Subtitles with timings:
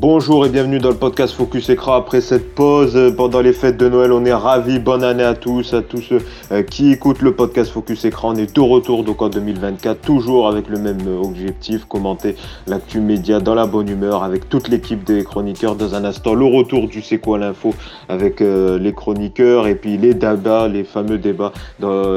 [0.00, 1.94] Bonjour et bienvenue dans le podcast Focus Écran.
[1.94, 4.78] Après cette pause euh, pendant les fêtes de Noël, on est ravis.
[4.78, 6.20] Bonne année à tous, à tous ceux
[6.52, 8.30] euh, qui écoutent le podcast Focus Écran.
[8.32, 12.36] On est de retour donc en 2024, toujours avec le même objectif, commenter
[12.68, 15.74] l'actu média dans la bonne humeur avec toute l'équipe des chroniqueurs.
[15.74, 17.74] Dans un instant, le retour du C'est quoi l'info
[18.08, 21.52] avec euh, les chroniqueurs et puis les débats, les fameux débats.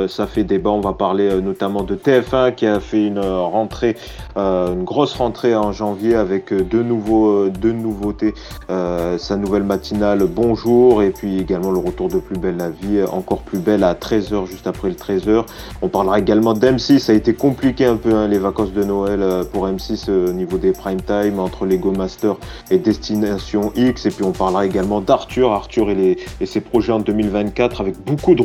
[0.07, 0.69] ça fait débat.
[0.69, 3.95] On va parler notamment de TF1 qui a fait une rentrée,
[4.35, 8.33] une grosse rentrée en janvier avec deux nouveaux, deux nouveautés,
[8.69, 13.03] euh, sa nouvelle matinale Bonjour et puis également le retour de Plus belle la vie,
[13.11, 15.45] encore plus belle à 13h juste après le 13h.
[15.81, 19.21] On parlera également d'M6, ça a été compliqué un peu hein, les vacances de Noël
[19.21, 22.35] euh, pour M6 euh, au niveau des prime time entre Lego Master
[22.69, 26.91] et Destination X et puis on parlera également d'Arthur, Arthur et, les, et ses projets
[26.91, 28.41] en 2024 avec beaucoup de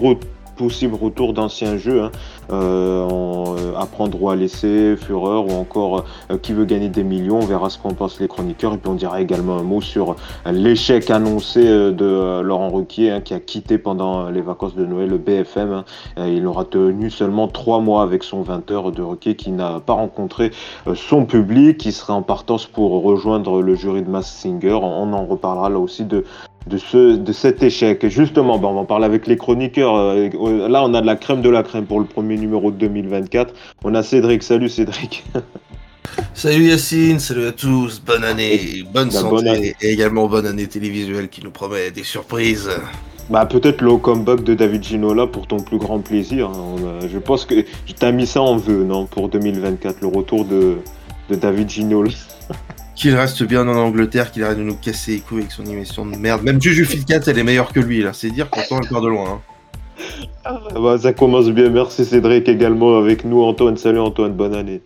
[0.57, 2.11] possible retour d'anciens jeux, hein,
[2.51, 7.39] euh, euh, apprendre ou à laisser, Fureur ou encore euh, qui veut gagner des millions.
[7.39, 10.17] On verra ce qu'en pensent les chroniqueurs et puis on dira également un mot sur
[10.51, 15.19] l'échec annoncé de Laurent Ruquier hein, qui a quitté pendant les vacances de Noël le
[15.19, 15.73] BFM.
[16.17, 16.27] Hein.
[16.27, 19.93] il aura tenu seulement trois mois avec son 20 heures de Ruquier qui n'a pas
[19.93, 20.51] rencontré
[20.95, 24.79] son public, qui serait en partance pour rejoindre le jury de Mass Singer.
[24.83, 26.25] On en reparlera là aussi de
[26.67, 28.07] de, ce, de cet échec.
[28.09, 29.97] Justement, ben, on va en parler avec les chroniqueurs.
[29.97, 32.71] Euh, euh, là, on a de la crème de la crème pour le premier numéro
[32.71, 33.55] de 2024.
[33.85, 34.43] On a Cédric.
[34.43, 35.25] Salut Cédric.
[36.35, 41.43] Salut Yacine, salut à tous, bonne année, bonne santé et également bonne année télévisuelle qui
[41.43, 42.71] nous promet des surprises.
[43.29, 46.49] Bah peut-être le comeback de David Ginola pour ton plus grand plaisir.
[46.49, 47.01] Hein.
[47.13, 47.65] Je pense que
[47.99, 50.77] t'as mis ça en vœu, non, pour 2024, le retour de,
[51.29, 52.11] de David Ginola.
[52.97, 56.05] qu'il reste bien en Angleterre, qu'il arrête de nous casser les couilles avec son émission
[56.07, 56.43] de merde.
[56.43, 58.13] Même Juju Fitcat, elle est meilleure que lui, là.
[58.13, 59.31] C'est dire, pourtant, elle part de loin.
[59.31, 59.41] Hein.
[60.45, 61.69] Ah, bah, ça commence bien.
[61.71, 63.43] Merci Cédric également avec nous.
[63.43, 64.81] Antoine, salut Antoine, bonne année.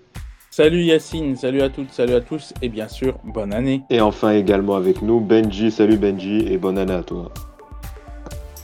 [0.53, 3.83] Salut Yacine, salut à toutes, salut à tous, et bien sûr, bonne année.
[3.89, 7.31] Et enfin également avec nous, Benji, salut Benji, et bonne année à toi.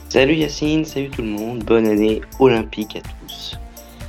[0.09, 3.57] Salut Yacine, salut tout le monde, bonne année olympique à tous.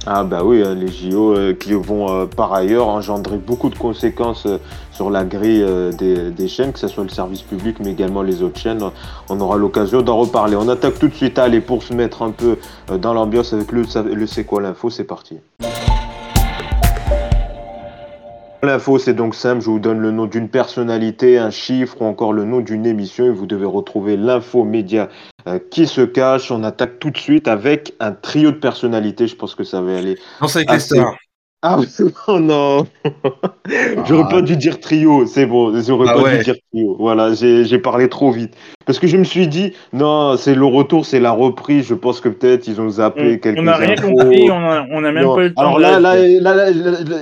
[0.07, 3.77] Ah bah oui, hein, les JO euh, qui vont euh, par ailleurs engendrer beaucoup de
[3.77, 4.59] conséquences euh,
[4.99, 5.65] sur la grille
[5.97, 8.83] des, chaînes, que ce soit le service public mais également les autres chaînes.
[9.29, 10.57] On aura l'occasion d'en reparler.
[10.57, 12.59] On attaque tout de suite, allez, pour se mettre un peu
[12.99, 15.37] dans l'ambiance avec le, le C'est quoi l'info, c'est parti.
[18.65, 19.61] L'info, c'est donc simple.
[19.61, 23.27] Je vous donne le nom d'une personnalité, un chiffre ou encore le nom d'une émission
[23.27, 25.09] et vous devez retrouver l'info média
[25.47, 26.51] euh, qui se cache.
[26.51, 29.29] On attaque tout de suite avec un trio de personnalités.
[29.29, 30.19] Je pense que ça va aller.
[30.69, 31.15] Les stars.
[31.63, 31.81] Ah
[32.29, 32.87] oh non
[34.07, 34.31] J'aurais ah.
[34.31, 36.97] pas dû dire trio, c'est bon, j'aurais ah pas dû dire trio.
[36.99, 38.55] Voilà, j'ai parlé trop vite.
[38.89, 41.87] Parce que je me suis dit, non, c'est le retour, c'est la reprise.
[41.87, 44.87] Je pense que peut-être ils ont zappé on, quelques On n'a rien compris, on a,
[44.91, 45.61] on a même pas eu le temps.
[45.61, 46.71] Alors là, là, là,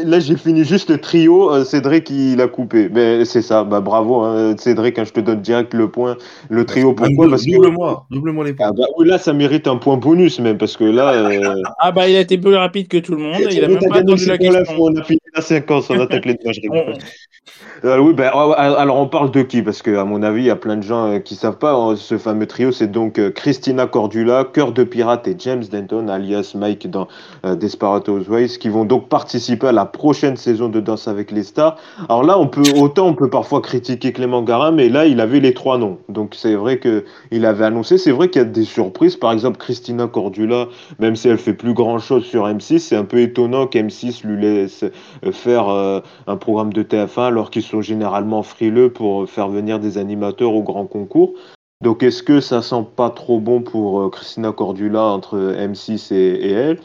[0.05, 1.53] là, j'ai fini juste le trio.
[1.53, 2.89] Euh, Cédric, il a coupé.
[2.89, 6.17] Mais c'est ça, bah bravo, hein, Cédric, hein, je te donne direct le point.
[6.51, 7.29] Le trio, pourquoi?
[7.29, 8.67] Parce Double-moi, double-moi les points.
[8.69, 11.15] Ah bah, oui, là, ça mérite un point bonus même, parce que là.
[11.15, 13.41] Euh, ah bah, il a été plus rapide que tout le monde.
[13.41, 14.77] Il a même pas attendu la question.
[14.79, 16.37] On a fini à 5 ans, on attaque les
[17.85, 19.63] euh, oui, ben, alors on parle de qui?
[19.63, 21.75] Parce qu'à mon avis, il y a plein de gens euh, qui savent pas.
[21.75, 26.09] Hein, ce fameux trio, c'est donc euh, Christina Cordula, Cœur de Pirate et James Denton,
[26.09, 27.09] alias Mike dans
[27.45, 31.77] Desperate Housewives, qui vont donc participer à la prochaine saison de Danse avec les stars.
[32.09, 35.41] Alors là, on peut autant on peut parfois critiquer Clément Garin, mais là, il avait
[35.41, 35.99] les trois noms.
[36.09, 37.99] Donc c'est vrai qu'il avait annoncé.
[37.99, 39.17] C'est vrai qu'il y a des surprises.
[39.17, 40.67] Par exemple, Christina Cordula,
[40.99, 44.41] même si elle fait plus grand chose sur M6, c'est un peu étonnant qu'M6 lui
[44.41, 44.85] laisse
[45.33, 50.53] faire un programme de TF1 alors qu'ils sont généralement frileux pour faire venir des animateurs
[50.53, 51.35] au grand concours.
[51.83, 56.51] Donc est-ce que ça sent pas trop bon pour euh, Christina Cordula entre M6 et,
[56.51, 56.81] elle?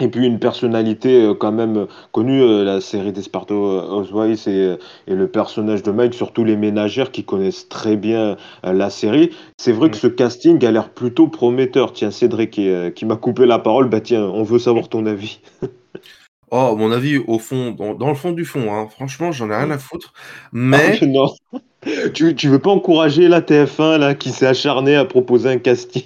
[0.00, 4.76] Et puis une personnalité euh, quand même connue, euh, la série d'Esparto Housewives et,
[5.06, 9.30] et, le personnage de Mike, surtout les ménagères qui connaissent très bien la série.
[9.58, 11.92] C'est vrai que ce casting a l'air plutôt prometteur.
[11.92, 15.40] Tiens, Cédric qui, qui m'a coupé la parole, bah tiens, on veut savoir ton avis.
[16.56, 19.72] Oh, mon avis, au fond, dans, le fond du fond, hein, franchement, j'en ai rien
[19.72, 20.12] à foutre.
[20.52, 21.00] Mais.
[21.02, 21.34] Ah, non.
[22.14, 26.02] Tu, veux pas encourager la TF1 là, qui s'est acharnée à proposer un casting?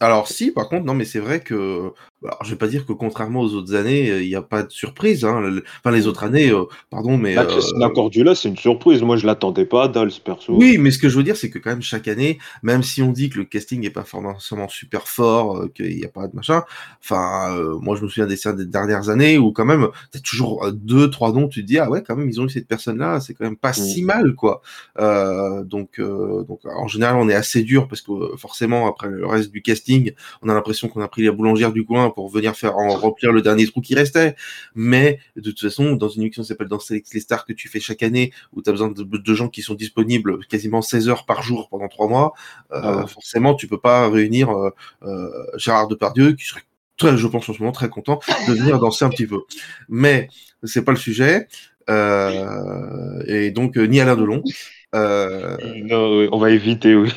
[0.00, 1.92] Alors si, par contre, non, mais c'est vrai que
[2.24, 4.70] alors, je vais pas dire que contrairement aux autres années, il n'y a pas de
[4.70, 5.24] surprise.
[5.24, 5.60] Hein.
[5.78, 7.34] Enfin, les autres années, euh, pardon, mais.
[7.34, 7.88] Bah, euh...
[7.90, 9.02] Cordula, c'est une surprise.
[9.02, 10.54] Moi, je l'attendais pas ce perso.
[10.54, 13.02] Oui, mais ce que je veux dire, c'est que quand même, chaque année, même si
[13.02, 16.28] on dit que le casting n'est pas forcément super fort, euh, qu'il n'y a pas
[16.28, 16.62] de machin,
[17.02, 20.20] enfin, euh, moi, je me souviens des, des dernières années où, quand même, tu as
[20.20, 22.68] toujours deux, trois noms, tu te dis, ah ouais, quand même, ils ont eu cette
[22.68, 24.06] personne-là, c'est quand même pas si mmh.
[24.06, 24.62] mal, quoi.
[25.64, 29.62] donc, donc, en général, on est assez dur parce que forcément, après le reste du
[29.62, 32.96] casting, on a l'impression qu'on a pris la boulangère du coin pour venir faire en
[32.96, 34.36] remplir le dernier trou qui restait.
[34.74, 37.80] Mais de toute façon, dans une émission qui s'appelle Dans les stars que tu fais
[37.80, 41.42] chaque année, où tu as besoin de, gens qui sont disponibles quasiment 16 heures par
[41.42, 42.32] jour pendant trois mois,
[42.72, 44.70] euh, ah forcément, tu peux pas réunir euh,
[45.04, 46.62] euh, Gérard Depardieu, qui serait
[46.96, 49.40] très, je pense en ce moment très content de venir danser un petit peu.
[49.88, 50.28] Mais
[50.62, 51.48] c'est pas le sujet.
[51.88, 54.42] et donc, ni Alain Delon.
[54.94, 57.12] non, on va éviter, oui.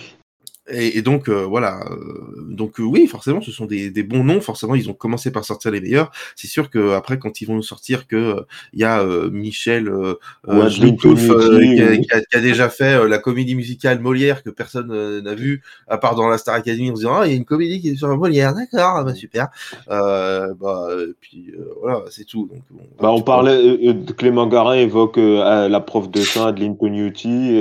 [0.67, 4.41] Et, donc euh, voilà, euh, donc euh, oui, forcément, ce sont des, des, bons noms.
[4.41, 6.11] Forcément, ils ont commencé par sortir les meilleurs.
[6.35, 8.37] C'est sûr que après, quand ils vont nous sortir que
[8.73, 10.15] il y a Michel euh,
[10.47, 16.27] qui, a, déjà fait la comédie musicale Molière que personne n'a vu à part dans
[16.27, 18.15] la Star Academy en se disant ah il y a une comédie qui est sur
[18.17, 19.49] Molière, d'accord, bah super.
[19.87, 20.87] bah
[21.21, 22.49] puis voilà, c'est tout.
[22.51, 22.61] Donc
[22.99, 23.77] bah, on parlait
[24.17, 27.51] Clément Garin évoque la prof de chant Adeline Pognuti,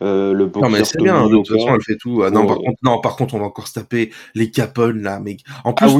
[0.00, 0.70] le boxeur.
[0.70, 1.26] Non mais c'est bien.
[1.26, 2.22] De toute façon, elle fait tout.
[2.22, 5.20] Ah, non, par contre, non, par contre, on va encore se taper les Capone là,
[5.20, 5.90] mais en plus, ah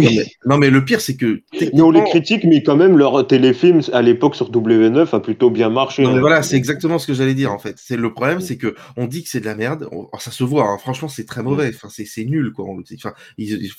[0.46, 3.80] non, mais, le pire, c'est que mais on les critique, mais quand même leur téléfilm
[3.92, 6.02] à l'époque sur W9 a plutôt bien marché.
[6.02, 7.76] Non, mais voilà, c'est exactement ce que j'allais dire en fait.
[7.78, 9.88] C'est le problème, c'est que on dit que c'est de la merde,
[10.18, 10.68] ça se voit.
[10.68, 10.78] Hein.
[10.78, 11.72] franchement, c'est très mauvais.
[11.74, 12.64] Enfin, c'est nul quoi.
[12.64, 12.82] Enfin,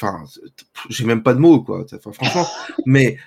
[0.01, 0.23] enfin
[0.89, 1.85] j'ai même pas de mots quoi.
[1.93, 2.47] Enfin, franchement,
[2.85, 3.17] mais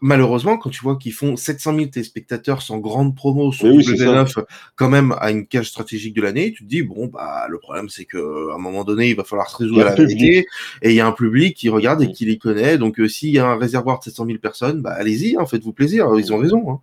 [0.00, 4.44] malheureusement, quand tu vois qu'ils font 700 000 téléspectateurs sans grande promo sur W9,
[4.76, 7.88] quand même à une cage stratégique de l'année, tu te dis bon bah le problème
[7.88, 10.46] c'est que à un moment donné, il va falloir se résoudre à la vérité.
[10.82, 12.78] Et il y a un public qui regarde et qui les connaît.
[12.78, 15.72] Donc, euh, s'il y a un réservoir de 700 000 personnes, bah, allez-y, hein, faites-vous
[15.72, 16.08] plaisir.
[16.16, 16.64] Ils ont raison.
[16.68, 16.80] Hein.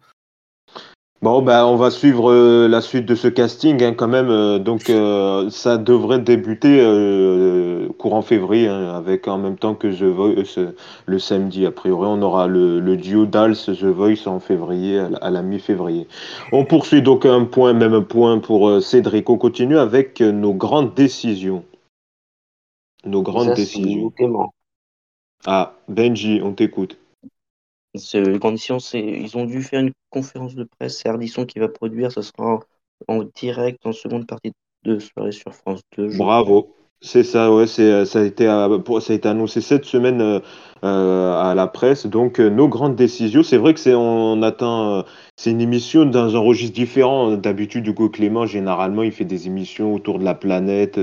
[1.24, 4.31] Bon, bah, on va suivre euh, la suite de ce casting hein, quand même.
[4.31, 6.80] Euh, donc, euh, ça devrait débuter
[8.00, 10.74] courant février, hein, avec en même temps que The Voice
[11.06, 11.68] le samedi.
[11.68, 16.07] A priori, on aura le, le duo Dals The Voice en février, à la, mi-février.
[16.52, 19.30] On poursuit donc un point, même point pour Cédric.
[19.30, 21.64] On continue avec nos grandes décisions.
[23.06, 24.13] Nos grandes décisions.
[25.45, 26.98] Ah, Benji, on t'écoute.
[28.13, 31.00] Les conditions, c'est ils ont dû faire une conférence de presse.
[31.00, 32.12] C'est Ardisson qui va produire.
[32.12, 32.59] Ce sera
[33.07, 34.53] en, direct en seconde partie
[34.83, 36.18] de soirée sur France 2.
[36.18, 36.75] Bravo.
[37.03, 40.36] C'est ça, ouais, c'est, ça, a été, euh, ça a été annoncé cette semaine euh,
[40.38, 40.39] euh,
[40.83, 42.06] à la presse.
[42.06, 45.06] Donc, nos grandes décisions, c'est vrai que c'est on atteint
[45.42, 47.31] c'est une émission dans un registre différent.
[47.31, 51.00] D'habitude, Hugo Clément, généralement, il fait des émissions autour de la planète,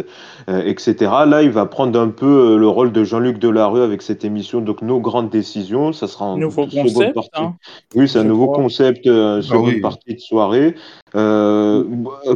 [0.48, 0.94] euh, etc.
[1.26, 4.60] Là, il va prendre un peu euh, le rôle de Jean-Luc Delarue avec cette émission.
[4.60, 7.30] Donc, nos grandes décisions, ça sera en nouveau seconde partie.
[7.34, 7.56] Hein.
[7.96, 10.76] oui, c'est un nouveau concept, euh, ah seconde partie de soirée.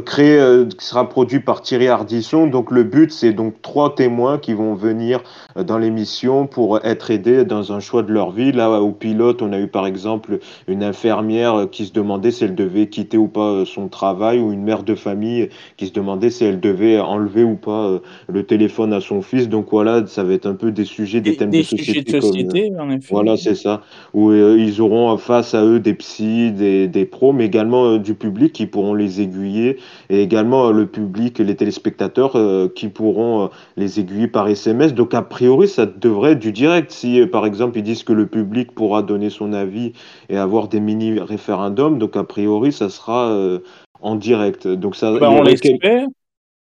[0.05, 2.49] créé, qui sera produit par Thierry Ardisson.
[2.49, 5.21] Donc, le but, c'est donc trois témoins qui vont venir
[5.55, 8.53] dans l'émission pour être aidés dans un choix de leur vie.
[8.53, 10.39] Là, au pilote, on a eu par exemple
[10.69, 14.53] une infirmière qui se demandait si elle devait quitter ou pas euh, son travail, ou
[14.53, 17.99] une mère de famille qui se demandait si elle devait enlever ou pas euh,
[18.29, 19.49] le téléphone à son fils.
[19.49, 22.73] Donc voilà, ça va être un peu des sujets, des, thèmes de société.
[22.79, 23.09] en effet.
[23.11, 23.83] Voilà, c'est ça.
[24.15, 28.15] Où euh, ils auront face à eux des psys, des, des pros, mais également du
[28.15, 29.79] public qui pourront les aiguiller,
[30.11, 32.37] et également le public, les téléspectateurs
[32.75, 34.95] qui pourront les aiguiller par SMS.
[34.95, 36.91] Donc a priori, ça devrait être du direct.
[36.91, 39.93] Si par exemple ils disent que le public pourra donner son avis
[40.29, 43.61] et avoir des mini référendums, donc a priori, ça sera euh,
[44.01, 44.67] en direct.
[44.67, 45.19] Donc ça.
[45.19, 46.07] Bah, on l'espère.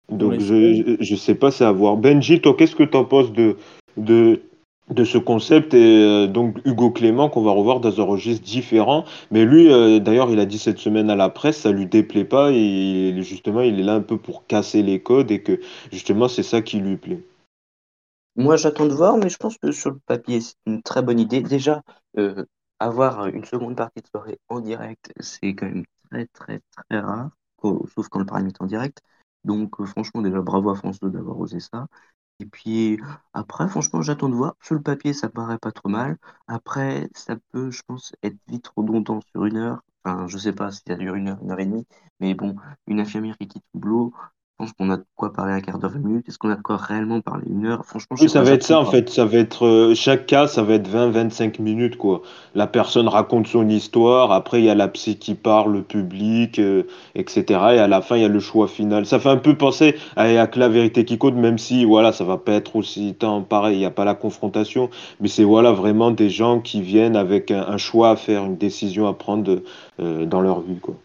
[0.09, 1.95] Donc je, je sais pas, c'est à voir.
[1.95, 3.55] Benji, toi, qu'est-ce que tu en penses de,
[3.95, 4.41] de,
[4.89, 5.73] de ce concept?
[5.73, 9.05] Et euh, donc Hugo Clément qu'on va revoir dans un registre différent.
[9.31, 12.25] Mais lui, euh, d'ailleurs, il a dit cette semaine à la presse, ça lui déplaît
[12.25, 15.61] pas et justement, il est là un peu pour casser les codes et que
[15.93, 17.21] justement, c'est ça qui lui plaît.
[18.35, 21.19] Moi, j'attends de voir, mais je pense que sur le papier, c'est une très bonne
[21.19, 21.41] idée.
[21.41, 21.81] Déjà,
[22.79, 27.29] avoir une seconde partie de soirée en direct, c'est quand même très très très rare,
[27.63, 29.01] sauf quand le prime est en direct.
[29.43, 31.87] Donc euh, franchement déjà bravo à France 2 d'avoir osé ça.
[32.39, 32.99] Et puis
[33.33, 34.55] après franchement j'attends de voir.
[34.63, 36.17] Sur le papier ça paraît pas trop mal.
[36.47, 39.81] Après ça peut je pense être vite redondant sur une heure.
[40.05, 41.87] Enfin je sais pas si ça dure une heure, une heure et demie.
[42.19, 42.55] Mais bon,
[42.87, 44.13] une infirmière qui quitte son boulot,
[44.61, 46.29] pense qu'on a de quoi parler un quart d'heure, vingt minutes.
[46.29, 47.83] Est-ce qu'on a de quoi réellement parler une heure?
[47.83, 49.09] Franchement, oui, ça va être ça en fait.
[49.09, 52.21] Ça va être euh, chaque cas, ça va être 20-25 minutes quoi.
[52.53, 54.31] La personne raconte son histoire.
[54.31, 56.83] Après, il y a la psy qui parle, le public, euh,
[57.15, 57.43] etc.
[57.49, 59.05] Et à la fin, il y a le choix final.
[59.07, 62.37] Ça fait un peu penser à, la vérité qui compte, même si voilà, ça va
[62.37, 63.77] pas être aussi tant pareil.
[63.77, 64.89] Il n'y a pas la confrontation,
[65.19, 69.07] mais c'est voilà vraiment des gens qui viennent avec un, choix à faire, une décision
[69.07, 69.61] à prendre
[69.99, 70.95] euh, dans leur vie quoi.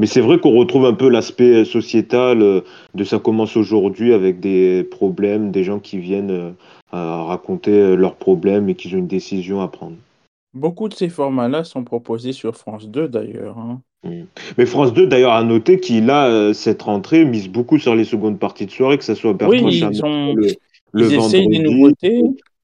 [0.00, 2.62] Mais c'est vrai qu'on retrouve un peu l'aspect sociétal euh,
[2.94, 6.52] de ça commence aujourd'hui avec des problèmes, des gens qui viennent euh,
[6.90, 9.96] raconter euh, leurs problèmes et qui ont une décision à prendre.
[10.54, 13.58] Beaucoup de ces formats-là sont proposés sur France 2 d'ailleurs.
[13.58, 13.82] Hein.
[14.56, 18.38] Mais France 2 d'ailleurs a noté qu'il a cette rentrée mise beaucoup sur les secondes
[18.38, 20.56] parties de soirée, que ce soit Bertrand oui, ils,
[20.92, 21.46] le, vendredi.
[21.46, 22.22] des nouveautés.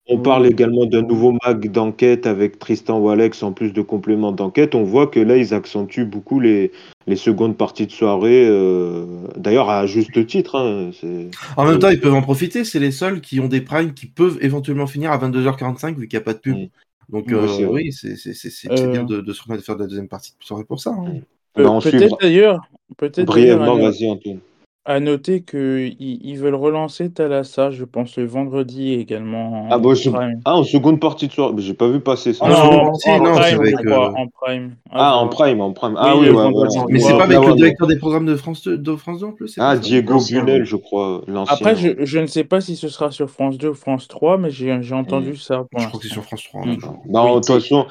[0.09, 4.75] On parle également d'un nouveau mag d'enquête avec Tristan Walex en plus de compléments d'enquête.
[4.75, 6.71] On voit que là, ils accentuent beaucoup les,
[7.07, 8.47] les secondes parties de soirée.
[8.47, 9.05] euh,
[9.37, 10.57] D'ailleurs, à juste titre.
[10.57, 12.65] hein, c'est- En même temps, ils peuvent en profiter.
[12.65, 16.17] C'est les seuls qui ont des primes qui peuvent éventuellement finir à 22h45 vu qu'il
[16.19, 16.57] n'y a pas de pub.
[16.57, 16.67] Mm.
[17.09, 18.91] Donc, Ouais, euh, c'est oui, c'est Euh.
[18.91, 20.91] bien de, de se remettre à faire de la deuxième partie de soirée pour ça.
[20.91, 21.21] hein.
[21.57, 22.61] Ben, on peut-être d'ailleurs,
[23.01, 24.39] d'ailleurs Brièvement, vas-y, Antoine.
[24.87, 30.11] À noter qu'ils ils veulent relancer Thalassa, je pense, le vendredi également en Ah, je-
[30.11, 30.43] prime.
[30.45, 31.55] ah, en seconde partie de soirée.
[31.55, 32.45] Mais J'ai pas vu passer ça.
[32.45, 34.77] En Non, en, partie, en non, c'est prime, avec, je crois, euh, en prime.
[34.91, 35.97] À Ah, en prime, en prime.
[35.99, 36.79] Ah Oui, oui, ouais, vendredi.
[36.89, 39.21] Mais c'est Ouais, pas avec le ouais, directeur des programmes de France 2, de France
[39.21, 39.89] 2 en plus c'est Ah, pas ça?
[39.89, 41.67] Diego L'ancien, Bunel, je crois, l'ancien.
[41.67, 44.39] Après, je, je ne sais pas si ce sera sur France 2 ou France 3,
[44.39, 46.15] mais j'ai j'ai entendu ça pour Je crois que c'est l'instant.
[46.15, 46.75] sur France 3, Mm.
[46.75, 47.03] toujours.
[47.09, 47.87] Non, Oui, de toute façon,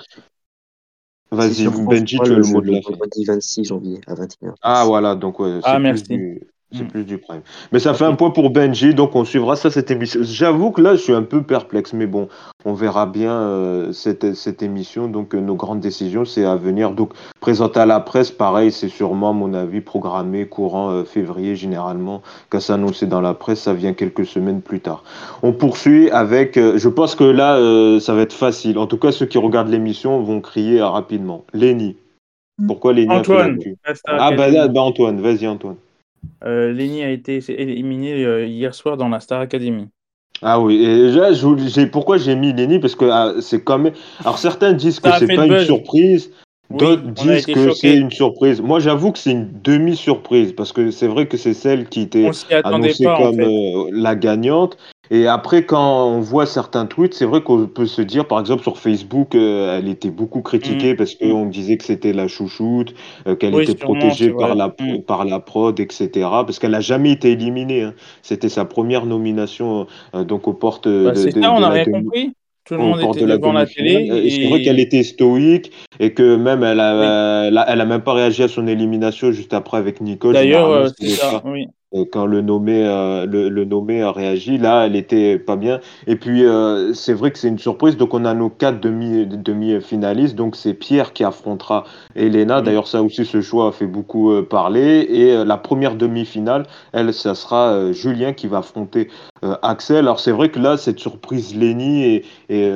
[1.31, 2.91] vas-y, sur France Benji, 3 tu as le, mot de la fin.
[2.91, 4.55] vendredi 26 janvier à 21h.
[4.61, 6.07] Ah, voilà, donc ouais, c'est Ah, plus merci.
[6.07, 6.41] du,
[6.71, 6.87] c'est Mm.
[6.87, 7.41] plus du prime.
[7.71, 10.21] Mais ça fait un point pour Benji, donc on suivra ça, cette émission.
[10.23, 12.27] J'avoue que là, je suis un peu perplexe, mais bon,
[12.65, 15.07] on verra bien euh, cette, cette émission.
[15.07, 16.91] Donc, euh, nos grandes décisions, c'est à venir.
[16.91, 21.55] Donc, présenter à la presse, pareil, c'est sûrement, à mon avis, programmé courant euh, février,
[21.55, 22.21] généralement.
[22.49, 25.03] Qu'à s'annoncer dans la presse, ça vient quelques semaines plus tard.
[25.43, 27.59] On poursuit avec, je pense que là,
[27.99, 28.77] ça va être facile.
[28.79, 31.45] En tout cas, ceux qui regardent l'émission vont crier rapidement.
[31.53, 31.97] Lenny.
[32.67, 33.59] Pourquoi Lenny Antoine,
[34.07, 35.75] Ah, bah, bah, Antoine, vas-y, Antoine.
[36.43, 39.87] Euh, Lenny a été éliminé euh, hier soir dans la Star Academy.
[40.41, 42.79] Ah oui, et là, je pourquoi j'ai mis Lenny?
[42.79, 43.93] Parce que ah, c'est quand même.
[44.19, 45.65] Alors certains disent que c'est pas une buzz.
[45.65, 46.31] surprise,
[46.69, 48.61] d'autres disent que c'est une surprise.
[48.61, 52.29] Moi, j'avoue que c'est une demi-surprise parce que c'est vrai que c'est celle qui était
[52.63, 53.45] annoncée pas, en comme fait.
[53.45, 54.77] euh, la gagnante.
[55.11, 58.63] Et après, quand on voit certains tweets, c'est vrai qu'on peut se dire, par exemple
[58.63, 61.29] sur Facebook, euh, elle était beaucoup critiquée parce Mm.
[61.31, 62.93] qu'on disait que c'était la chouchoute,
[63.27, 65.01] euh, qu'elle Oui, était protégée par la, Mm.
[65.07, 66.09] par la prod, etc.
[66.45, 67.83] Parce qu'elle n'a jamais été éliminée.
[67.83, 67.93] hein.
[68.21, 71.69] C'était sa première nomination euh, donc aux portes Bah, de, c'est de- ça, on n'a
[71.69, 72.33] rien compris.
[72.65, 76.13] Tout le monde était de la devant la télé C'est vrai qu'elle était stoïque et
[76.15, 77.47] que même elle a, oui.
[77.49, 80.33] elle a, elle a même pas réagi à son élimination juste après avec Nicole.
[80.33, 81.67] D'ailleurs, c'est ça, oui.
[82.11, 85.79] Quand le nommé, euh, le, le nommé a réagi, là, elle était pas bien.
[86.07, 87.95] Et puis, euh, c'est vrai que c'est une surprise.
[87.95, 90.35] Donc, on a nos quatre demi, demi-finalistes.
[90.35, 91.85] Donc, c'est Pierre qui affrontera
[92.15, 92.57] Elena.
[92.59, 92.63] Oui.
[92.63, 95.07] D'ailleurs, ça aussi, ce choix a fait beaucoup euh, parler.
[95.09, 99.09] Et euh, la première demi-finale, elle, ça sera Julien qui va affronter
[99.61, 99.97] Axel.
[99.99, 102.69] Alors, c'est vrai que là, cette surprise Lenny et, et,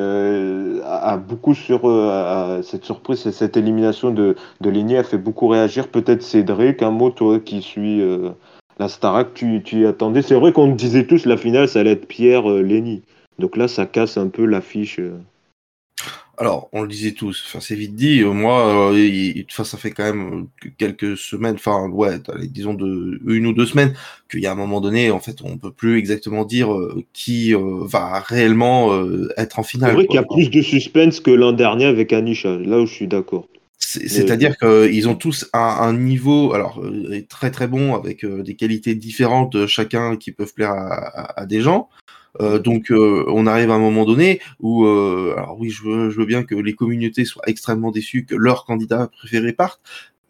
[0.83, 5.47] a a beaucoup sur a- cette surprise, cette élimination de, de Lenny a fait beaucoup
[5.47, 5.87] réagir.
[5.87, 8.01] Peut-être Cédric, un mot, toi qui suis
[8.79, 10.21] la Starac, tu, tu y attendais.
[10.21, 13.01] C'est vrai qu'on disait tous la finale, ça allait être Pierre euh, Lenny.
[13.37, 14.99] Donc là, ça casse un peu l'affiche.
[14.99, 15.17] euh.
[16.37, 18.21] Alors, on le disait tous, enfin, c'est vite dit.
[18.21, 22.47] euh, Moi, euh, il- enfin, ça fait quand même euh, quelques semaines, enfin, ouais, allez,
[22.47, 23.93] disons de une ou deux semaines,
[24.31, 27.53] qu'il y a un moment donné, en fait, on peut plus exactement dire euh, qui
[27.53, 29.95] euh, va réellement euh, être en C'est finale.
[29.95, 32.55] vrai qu'il y a plus de suspense que l'an dernier avec Anisha.
[32.57, 33.47] Là où je suis d'accord.
[33.79, 38.55] C'est-à-dire qu'ils ont tous un, un niveau alors euh, très très bon avec euh, des
[38.55, 41.89] qualités différentes euh, chacun qui peuvent plaire à, à- à des gens.
[42.41, 46.09] Euh, donc euh, on arrive à un moment donné où euh, alors oui je veux,
[46.11, 49.79] je veux bien que les communautés soient extrêmement déçues que leur candidat préféré parte.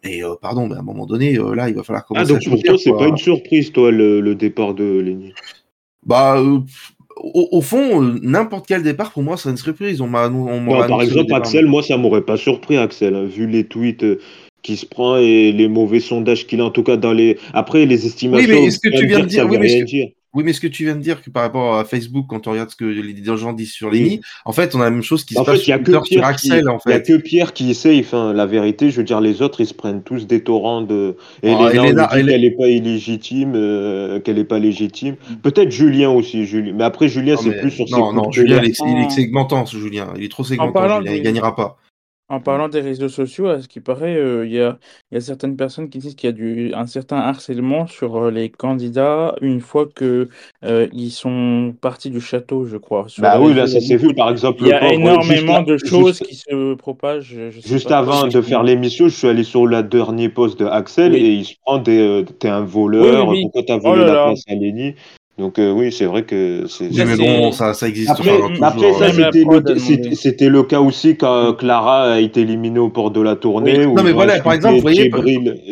[0.02, 2.32] Mais euh, pardon, mais à un moment donné, euh, là, il va falloir Ah, commencer
[2.32, 5.34] donc à pour toi, c'est pas une surprise, toi, le, le départ de Lenny?
[6.06, 6.60] Bah, euh,
[7.22, 10.00] au, au fond, euh, n'importe quel départ pour moi, c'est une surprise.
[10.00, 11.34] On m'a, on m'aurait Non, par exemple.
[11.34, 14.18] Axel, moi, ça m'aurait pas surpris, Axel, hein, vu les tweets euh,
[14.62, 17.38] qu'il se prend et les mauvais sondages qu'il a, en tout cas dans les.
[17.54, 18.46] Après, les estimations.
[18.48, 20.08] Oui, mais est-ce que tu viens de dire- oui, mais dire.
[20.32, 22.52] Oui, mais ce que tu viens de dire que par rapport à Facebook, quand on
[22.52, 23.98] regarde ce que les gens disent sur Oui.
[24.00, 25.72] Lenny, en fait, on a la même chose qui se En passe fait, il y
[25.72, 27.02] a sur que Twitter sur Pierre qui, Axel, en il y a fait.
[27.02, 27.98] que Pierre qui essaye.
[28.00, 31.16] Enfin, la vérité, je veux dire, les autres, ils se prennent tous des torrents de.
[31.42, 34.44] Et Ah, Elena, on Elena, nous dit elle- qu'elle n'est pas illégitime, euh, qu'elle n'est
[34.44, 35.16] pas légitime.
[35.28, 35.34] Mm.
[35.42, 36.74] Peut-être Julien aussi, Julien.
[36.76, 39.66] Mais après, Julien, c'est plus sur ses non, non, Julien, il est, il est segmentant,
[39.66, 40.14] ce Julien.
[40.16, 41.12] Il est trop segmentant, Julien.
[41.12, 41.76] Il gagnera pas.
[42.30, 44.78] En parlant des réseaux sociaux, à ce qui paraît, euh, il y a,
[45.10, 48.16] il y a certaines personnes qui disent qu'il y a du, un certain harcèlement sur
[48.16, 50.28] euh, les candidats une fois que
[50.64, 53.06] euh, ils sont partis du château, je crois.
[53.08, 56.18] Sur Bah oui, là, ça s'est vu, par exemple, Il y a énormément de choses
[56.18, 57.34] juste- qui se propagent.
[57.50, 60.58] je sais Juste pas avant de faire l'émission, je suis allé sur le dernier post
[60.60, 61.18] de Axel Oui.
[61.18, 62.24] et il se prend des.
[62.38, 63.42] T'es un voleur, Oui, oui, oui.
[63.42, 64.94] pourquoi t'as Oh volé là la place à Lenny
[65.40, 66.90] Donc, euh, oui, c'est vrai que c'est.
[67.04, 68.52] Mais bon, ça, ça existe Après, toujours.
[68.62, 69.30] après ça, la
[70.14, 73.78] c'était le, cas aussi quand Clara a été éliminée au port de la tournée.
[73.78, 73.84] Oui.
[73.86, 75.10] où Non, mais ils ont voilà, par insulté exemple, vous voyez,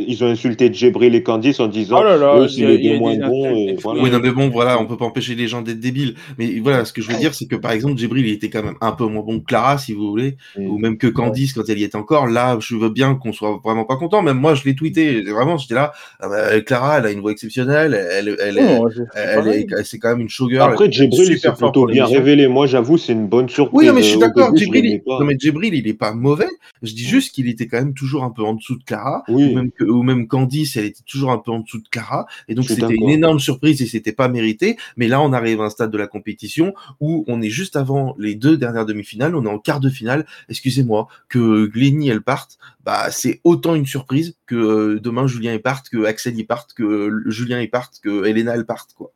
[0.08, 2.98] ils ont insulté Djibril et Candice en disant Oh là là, eux, c'est les deux
[2.98, 3.76] moins bons.
[3.82, 4.02] voilà.
[4.02, 6.14] Oui, non, mais bon, voilà, on peut pas empêcher les gens d'être débiles.
[6.38, 8.62] Mais voilà, ce que je veux dire, c'est que par exemple, Djibril, il était quand
[8.62, 10.70] même un peu moins bon que Clara, si vous voulez, Mm.
[10.70, 12.26] ou même que Candice quand elle y était encore.
[12.26, 14.22] Là, je veux bien qu'on soit vraiment pas content.
[14.22, 15.22] Même moi, je l'ai tweeté.
[15.22, 15.92] Vraiment, j'étais là.
[16.20, 17.94] ah bah, Clara, elle a une voix exceptionnelle.
[17.94, 20.70] Elle, elle, elle, Oh, elle, c'est quand même une showgirl.
[20.72, 22.48] Après, Djibril, il s'est plutôt bien révélé.
[22.48, 23.78] Moi, j'avoue, c'est une bonne surprise.
[23.78, 24.56] Oui, non, mais je Euh, suis au d'accord.
[24.56, 25.18] Djibril, il- pas.
[25.20, 26.48] non, mais Djibril, il est pas mauvais.
[26.82, 29.22] Je dis juste qu'il était quand même toujours un peu en dessous de Clara.
[29.28, 29.50] Oui.
[29.50, 32.26] Ou même, que- ou même Candice, elle était toujours un peu en dessous de Clara.
[32.48, 34.76] Et donc, c'était une énorme surprise et c'était pas mérité.
[34.96, 38.14] Mais là, on arrive à un stade de la compétition où on est juste avant
[38.18, 39.34] les deux dernières demi-finales.
[39.34, 40.26] On est en quart de finale.
[40.48, 42.58] Excusez-moi, que Glenny, elle parte.
[42.84, 46.72] Bah, c'est autant une surprise que euh, demain Julien y parte, que Axel y parte,
[46.74, 49.07] que euh, Julien y parte, que Elena elle parte, quoi.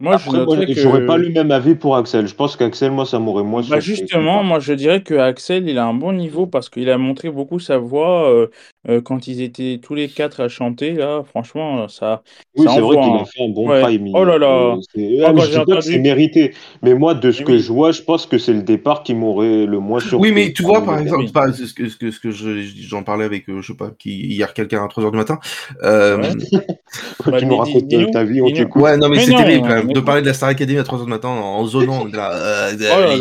[0.00, 0.80] Moi, je Après, noterais que...
[0.80, 2.26] j'aurais pas le même avis pour Axel.
[2.26, 5.76] Je pense qu'Axel, moi, ça m'aurait moins Bah justement, moi je dirais que Axel, il
[5.76, 8.46] a un bon niveau parce qu'il a montré beaucoup sa voix euh,
[8.88, 11.22] euh, quand ils étaient tous les quatre à chanter là.
[11.28, 12.22] Franchement, ça,
[12.56, 13.02] Oui, c'est vrai envoie.
[13.04, 13.18] qu'il hein.
[13.20, 13.82] a fait un bon Ouais.
[13.82, 14.08] prime.
[14.14, 14.74] Oh là là.
[14.74, 16.54] Euh, c'est- Ah, mérité.
[16.82, 17.58] Mais moi, de ce Mais que oui.
[17.60, 20.28] je vois, je pense que c'est le départ qui m'aurait le moins surpris.
[20.30, 21.02] Oui, mais tu vois, par Oui.
[21.02, 21.32] exemple, oui.
[21.32, 23.90] pas, ce que, ce que, ce que je- j'en parlais avec, euh, je sais pas,
[23.98, 25.38] qui, hier quelqu'un à 3h du matin.
[25.82, 26.28] Euh, Ouais.
[26.40, 28.82] tu Bah, nous dis- racontes dis- ta vie, on t'écoute.
[28.82, 30.78] Ouais, non, mais, Mais c'est terrible quand même mais de parler de la Star Academy
[30.78, 32.04] à 3h du matin en, zonant.
[32.06, 32.30] là,
[32.78, 33.18] bah,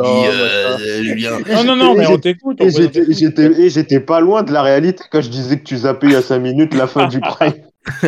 [1.01, 1.32] Julien.
[1.54, 2.62] Non, non, non, mais on t'écoute.
[2.62, 6.15] et j'étais pas loin de la réalité quand je disais que tu zappais il y
[6.15, 7.53] a 5 minutes la fin du prime.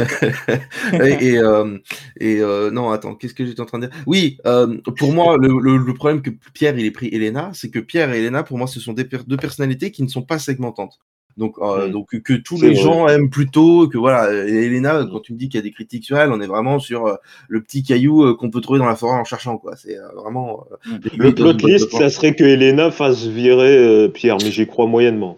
[0.94, 1.78] et et, euh,
[2.20, 3.96] et, euh, non, attends, qu'est-ce que j'étais en train de dire?
[4.06, 7.70] Oui, euh, pour moi, le, le, le problème que Pierre il ait pris Elena, c'est
[7.70, 10.22] que Pierre et Elena, pour moi, ce sont des per- deux personnalités qui ne sont
[10.22, 11.00] pas segmentantes.
[11.38, 11.92] Donc, euh, Mm.
[11.92, 12.84] donc que tous les vrai.
[12.84, 14.32] gens aiment plutôt que voilà.
[14.46, 16.48] Et Elena, quand tu me dis qu'il y a des critiques sur elle, on est
[16.48, 17.16] vraiment sur euh,
[17.48, 19.78] le petit caillou euh, qu'on peut trouver dans la forêt en cherchant quoi.
[19.78, 20.66] C'est euh, vraiment.
[20.72, 20.98] euh, Mm.
[21.04, 24.88] les Le plot list, ça serait que Elena fasse virer euh, Pierre, mais j'y crois
[24.88, 25.38] moyennement.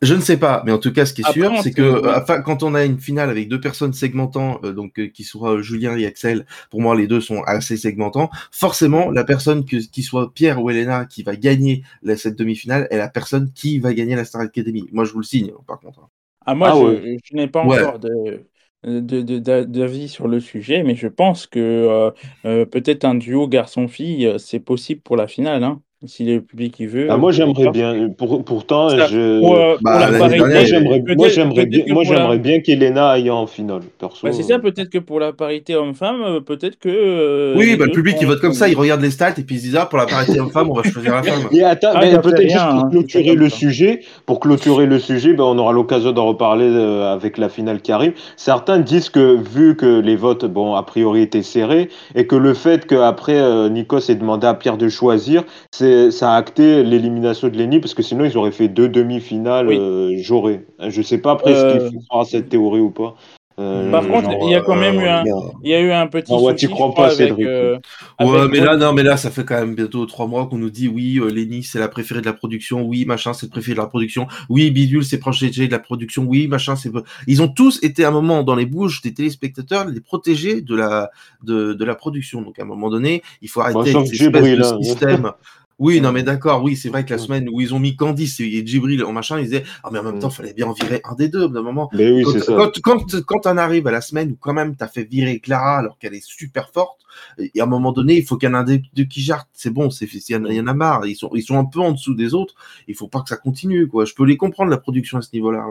[0.00, 1.82] Je ne sais pas, mais en tout cas, ce qui est Après, sûr, c'est que
[1.82, 2.06] ouais.
[2.06, 5.24] euh, enfin, quand on a une finale avec deux personnes segmentant, euh, donc euh, qui
[5.24, 8.30] soient euh, Julien et Axel, pour moi, les deux sont assez segmentants.
[8.52, 12.86] Forcément, la personne que, qui soit Pierre ou Elena qui va gagner la, cette demi-finale
[12.92, 14.88] est la personne qui va gagner la Star Academy.
[14.92, 15.98] Moi, je vous le signe, hein, par contre.
[15.98, 16.08] hein.
[16.46, 17.02] Ah, moi, Ah je, ouais.
[17.24, 17.78] je n'ai pas Ouais.
[17.80, 18.46] encore de,
[18.84, 22.10] de, de- d'a- d'avis sur le sujet, mais je pense que euh,
[22.46, 26.86] euh, peut-être un duo garçon-fille, c'est possible pour la finale, hein, si le public y
[26.86, 27.08] veut.
[27.10, 28.08] Ah, moi, j'aimerais bien.
[28.16, 29.40] Pour, pourtant, je.
[29.40, 33.08] Pour, euh, pour la parité, dernière, moi, j'aimerais, moi, j'aimerais bien, moi, la- bien qu'Elena
[33.10, 34.18] aille en finale, perso.
[34.22, 36.88] Bah, c'est ça, peut-être que pour la parité homme-femme, euh, peut-être que.
[36.88, 39.56] euh, oui, bah, le public, il vote comme ça, il regarde les stats et puis
[39.56, 41.48] il se dit, ah, pour la parité homme-femme, on va choisir la femme.
[41.52, 44.98] Et attends, Ah, mais peut-être juste hein, pour c'est clôturer le sujet, pour clôturer le
[45.00, 48.12] sujet, ben, on aura l'occasion d'en reparler euh, avec la finale qui arrive.
[48.36, 52.54] Certains disent que vu que les votes, bon, a priori étaient serrés, et que le
[52.54, 57.48] fait qu'après euh, Nikos ait demandé à Pierre de choisir, c'est, ça a acté l'élimination
[57.48, 59.78] de Lenny, parce que sinon ils auraient fait deux demi-finales, Oui.
[59.78, 60.64] euh, j'aurais.
[60.88, 63.14] Je sais pas après ce Euh, qu'il faut croire à cette théorie ou pas.
[63.60, 65.24] Euh, Par contre, il y a quand même euh, eu un,
[65.64, 67.44] il y a eu un petit Non, ouais, souci, crois pas, avec, Cédric.
[67.44, 67.76] euh,
[68.20, 70.58] Ouais, avec mais là, non, mais là, ça fait quand même bientôt trois mois qu'on
[70.58, 73.50] nous dit oui, euh, Lenny, c'est la préférée de la production, oui, machin, c'est le
[73.50, 76.92] préféré de la production, oui, Bidule, c'est proche de la production, oui, machin, c'est.
[77.26, 80.76] Ils ont tous été à un moment dans les bouches des téléspectateurs, les protégés de
[80.76, 81.10] la,
[81.42, 82.42] de, de la production.
[82.42, 84.78] Donc, à un moment donné, il faut arrêter sauf avec ces de hein.
[84.82, 85.32] système.
[85.78, 88.40] Oui, non, mais d'accord, oui, c'est vrai que la semaine où ils ont mis Candice
[88.40, 91.00] et Djibril en machin, ils disaient, ah, mais en même temps, fallait bien en virer
[91.04, 91.88] un des deux, d'un moment.
[91.92, 92.56] Mais oui, Quand, c'est ça.
[92.56, 95.78] quand, quand, quand on arrive à la semaine où quand même t'as fait virer Clara
[95.78, 97.00] alors qu'elle est super forte,
[97.38, 99.20] et à un moment donné, il faut qu'il y en ait un des deux qui
[99.20, 99.48] jarte.
[99.52, 101.06] C'est bon, c'est, il y, en a- il y en a marre.
[101.06, 102.54] Ils sont, ils sont un peu en dessous des autres.
[102.88, 104.04] Il faut pas que ça continue, quoi.
[104.04, 105.64] Je peux les comprendre, la production à ce niveau-là.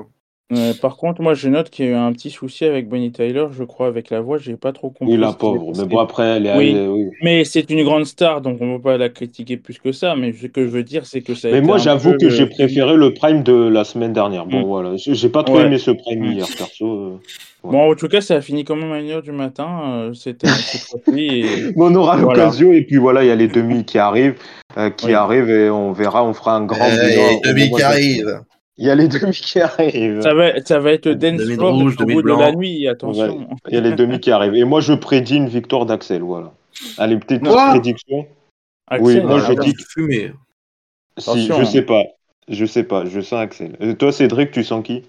[0.53, 3.11] Euh, par contre, moi, je note qu'il y a eu un petit souci avec Bonnie
[3.11, 4.37] Tyler, je crois, avec la voix.
[4.37, 5.15] J'ai pas trop compris.
[5.15, 5.71] Oui, la ce qui s'est pauvre.
[5.77, 6.55] Mais bon, après, elle est.
[6.57, 6.73] Oui.
[6.87, 7.05] oui.
[7.21, 10.15] Mais c'est une grande star, donc on ne peut pas la critiquer plus que ça.
[10.15, 12.11] Mais ce que je veux dire, c'est que ça a Mais été moi, un j'avoue
[12.11, 14.45] peu, que j'ai préféré le prime de la semaine dernière.
[14.45, 14.65] Bon, Mm.
[14.65, 14.95] voilà.
[14.95, 15.65] J'ai j'ai pas trop Ouais.
[15.65, 16.31] aimé ce prime Mm.
[16.31, 16.85] hier, perso.
[16.87, 17.19] euh.
[17.63, 20.47] Bon, en tout cas, ça a fini quand même à 1h du matin, euh, cette,
[20.47, 21.19] cette fois-ci.
[21.27, 21.43] et-
[21.75, 22.43] Mais on aura Voilà.
[22.45, 22.71] l'occasion.
[22.71, 24.35] Et puis voilà, il y a les demi qui arrivent.
[24.77, 25.13] euh, qui Oui.
[25.13, 27.01] arrivent et on verra, on fera un grand Euh, bilan.
[27.09, 28.39] il y a les au demi qui arrivent.
[28.77, 30.21] Il y a les demi qui arrivent.
[30.21, 32.87] Ça va, ça va être dance Demi de floor rouge, de bout de la nuit,
[32.87, 33.47] attention.
[33.69, 34.55] Il y a les demi qui arrivent.
[34.55, 36.21] Et moi, je prédis une victoire d'Axel.
[36.21, 36.53] Voilà.
[36.97, 38.27] Allez, petite Quoi prédiction.
[38.89, 40.31] Axel, Oui, moi, euh, je Ah, dis- fumé.
[41.17, 41.59] Si, Attention.
[41.59, 42.03] je sais pas.
[42.47, 43.05] Je sais pas.
[43.05, 43.75] Je sens Axel.
[43.79, 45.03] Et toi, Cédric, tu sens qui?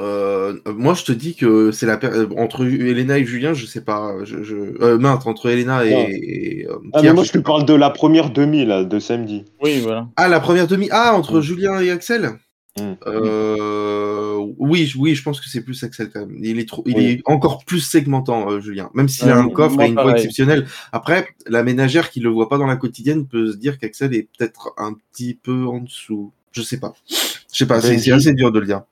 [0.00, 3.66] Euh, moi, je te dis que c'est la per- euh, entre Elena et Julien, je
[3.66, 4.14] sais pas.
[4.24, 4.54] Je, je...
[4.82, 8.30] Euh, mince, entre Elena et, euh, Ah, mais moi, je te parle de la première
[8.30, 9.44] demi, là, de samedi.
[9.62, 10.08] Oui, voilà.
[10.16, 10.88] Ah, la première demi.
[10.90, 11.42] Ah, entre Mm.
[11.42, 12.30] Julien et Axel?
[12.78, 12.92] Mm.
[13.06, 16.36] Euh, oui, je- oui, je pense que c'est plus Axel quand même.
[16.42, 17.04] Il est trop, il Oui.
[17.04, 18.90] est encore plus segmentant, euh, Julien.
[18.94, 20.66] Même s'il a un coffre moi, et une voix exceptionnelle.
[20.92, 24.28] Après, la ménagère qui le voit pas dans la quotidienne peut se dire qu'Axel est
[24.38, 26.32] peut-être un petit peu en dessous.
[26.52, 26.94] Je sais pas.
[27.08, 27.80] Je sais pas.
[27.80, 28.82] C'est assez dur de le dire.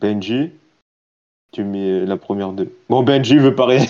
[0.00, 0.52] Benji
[1.50, 2.70] Tu mets la première deux.
[2.90, 3.88] Bon, Benji veut pas réagir.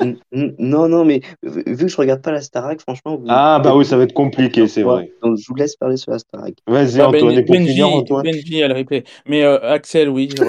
[0.58, 3.84] Non, non, mais vu que je regarde pas la Starac, franchement, vous Ah, bah oui,
[3.86, 5.10] ça va être compliqué, c'est vrai.
[5.22, 6.54] Donc, je vous laisse parler sur la Starac.
[6.66, 8.24] Vas-y, Bah, Antoine, Ben- Benji, Antoine.
[8.24, 9.04] Benji a le replay.
[9.26, 10.42] Mais euh, Axel, oui, je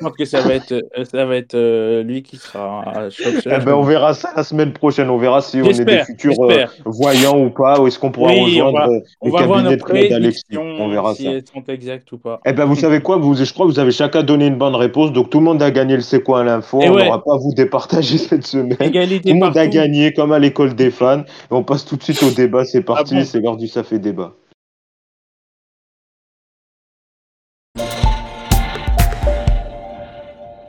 [0.00, 2.84] pense que ça va être, euh, ça va être euh, lui qui sera.
[2.96, 3.10] euh,
[3.46, 5.10] Eh ben, on verra ça la semaine prochaine.
[5.10, 8.32] On verra si on est des futurs euh, voyants ou pas, ou est-ce qu'on pourra
[8.32, 10.42] Oui, on rejoindre va- euh, On va voir nos cabinet de Claude Alexis.
[10.48, 11.30] prédictions, On verra si ça.
[11.32, 12.40] elles sont exactes ou pas.
[12.46, 14.74] Eh ben, vous savez quoi vous, Je crois que vous avez chacun donné une bonne
[14.76, 15.12] réponse.
[15.12, 16.80] Donc, tout le monde a gagné le C'est quoi l'info.
[16.80, 18.76] Et On n'aura pas à vous départager cette semaine.
[18.80, 21.20] Égalité Tout le monde a gagné, comme à l'école des fans.
[21.20, 22.64] Et on passe tout de suite au débat.
[22.64, 23.14] C'est parti.
[23.14, 24.34] bon C'est l'heure du Ça fait débat.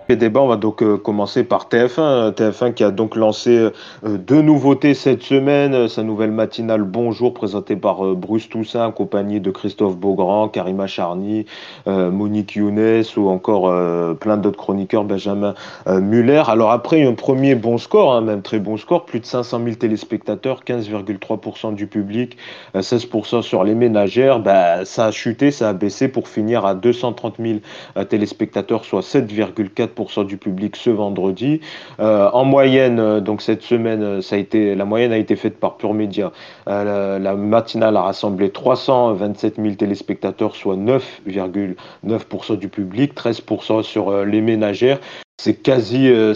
[0.09, 2.33] Les débats, on va donc euh, commencer par TF1.
[2.33, 3.55] TF1 qui a donc lancé
[4.03, 5.75] euh, deux nouveautés cette semaine.
[5.75, 11.45] Euh, Sa nouvelle matinale Bonjour, présentée par Bruce Toussaint, accompagné de Christophe Beaugrand, Karima Charny,
[11.85, 13.71] Monique Younes ou encore
[14.17, 15.53] plein d'autres chroniqueurs, Benjamin
[15.87, 16.43] Muller.
[16.47, 19.75] Alors après, un premier bon score, hein, même très bon score, plus de 500 000
[19.75, 22.37] téléspectateurs, 15,3% du public,
[22.75, 24.39] euh, 16% sur les ménagères.
[24.39, 27.59] Bah, ça a chuté, ça a baissé pour finir à 230 000
[27.97, 31.61] euh, téléspectateurs, soit 7,4% du public ce vendredi.
[31.99, 35.35] Euh, en moyenne, euh, donc cette semaine, euh, ça a été, la moyenne a été
[35.35, 36.31] faite par Pure Média.
[36.69, 44.25] Euh, la, matinale a rassemblé 327 000 téléspectateurs, soit 9,9% du public, 13% sur euh,
[44.25, 44.99] les ménagères.
[45.41, 46.33] C'est quasi, euh,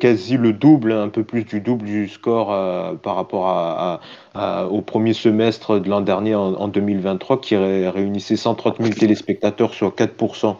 [0.00, 2.46] quasi le double, un peu plus du double du score
[3.02, 4.00] par rapport à,
[4.70, 9.74] au premier semestre de l'an dernier en, en, 2023, qui ré, réunissait 130 000 téléspectateurs,
[9.74, 10.56] soit 4%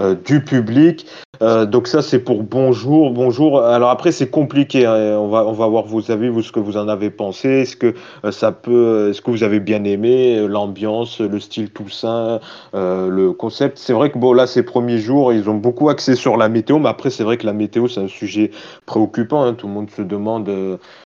[0.00, 1.06] euh, du public.
[1.40, 3.62] Donc ça c'est pour bonjour, bonjour.
[3.62, 4.84] Alors après c'est compliqué.
[4.84, 5.16] Hein.
[5.18, 7.48] On va on va voir vous savez vous ce que vous en avez pensé.
[7.48, 7.94] Est-ce que
[8.30, 12.40] ça peut, est-ce que vous avez bien aimé euh, l'ambiance, le style Toussaint,
[12.74, 13.78] euh, le concept.
[13.78, 16.78] C'est vrai que bon là ces premiers jours ils ont beaucoup axé sur la météo,
[16.78, 18.50] mais après c'est vrai que la météo c'est un sujet
[18.86, 19.42] préoccupant.
[19.42, 19.54] Hein.
[19.54, 20.50] Tout le monde se demande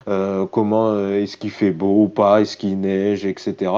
[0.08, 3.72] euh, comment est-ce qu'il fait beau ou pas, est-ce qu'il neige, etc.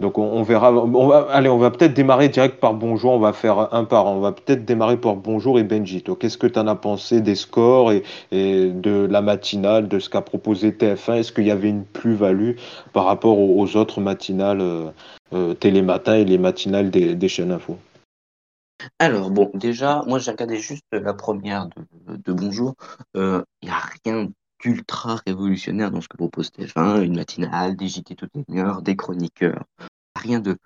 [0.00, 0.72] Donc on, verra.
[0.72, 3.12] On va allez on va peut-être démarrer direct par bonjour.
[3.12, 4.12] On va faire un par un.
[4.12, 6.02] On va peut-être démarrer par bonjour et Benji.
[6.02, 10.20] Qu'est-ce que tu en as pensé des scores et, de la matinale, de ce qu'a
[10.20, 12.52] proposé TF1 Est-ce qu'il y avait une plus-value
[12.92, 14.90] par rapport aux, autres matinales euh,
[15.32, 17.78] euh, Télématin et les matinales des, chaînes info?
[18.98, 21.68] Alors, bon, déjà, moi j'ai regardé juste la première
[22.08, 22.74] de, Bonjour.
[23.14, 24.28] Il euh, n'y a rien
[24.62, 27.02] d'ultra révolutionnaire dans ce que propose TF1.
[27.02, 29.64] Une matinale, des JT toutes les heures, des chroniqueurs.
[30.16, 30.56] Rien de,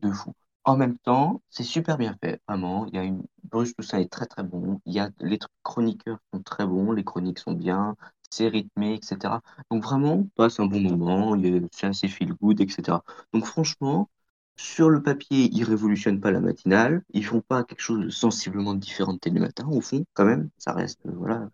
[0.00, 0.32] de fou.
[0.64, 2.86] En même temps, c'est super bien fait, vraiment.
[2.86, 4.80] Il y a une Bruce Toussaint est très très bon.
[4.86, 7.96] Il y a les chroniqueurs sont très bons, les chroniques sont bien,
[8.30, 9.40] c'est rythmé, etc.
[9.70, 11.36] Donc vraiment, on passe un bon moment.
[11.72, 12.98] C'est assez feel good, etc.
[13.32, 14.08] Donc franchement,
[14.56, 17.02] sur le papier, ils révolutionnent pas la matinale.
[17.12, 19.66] Ils font pas quelque chose de sensiblement différent de Télématin.
[19.68, 21.48] Au fond, quand même, ça reste voilà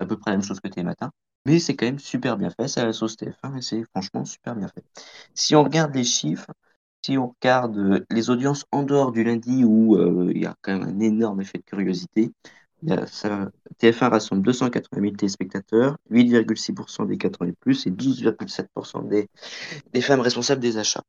[0.00, 1.10] à peu près la même chose que Télématin.
[1.46, 2.68] Mais c'est quand même super bien fait.
[2.68, 4.84] C'est à la sauce TF1 et c'est franchement super bien fait.
[5.34, 6.52] Si on regarde les chiffres,
[7.02, 10.78] si on regarde les audiences en dehors du lundi où euh, il y a quand
[10.78, 12.32] même un énorme effet de curiosité,
[13.06, 19.08] ça, TF1 rassemble 280 000 téléspectateurs, 8,6% des 80 plus et 12,7%
[19.92, 21.04] des, femmes responsables des achats.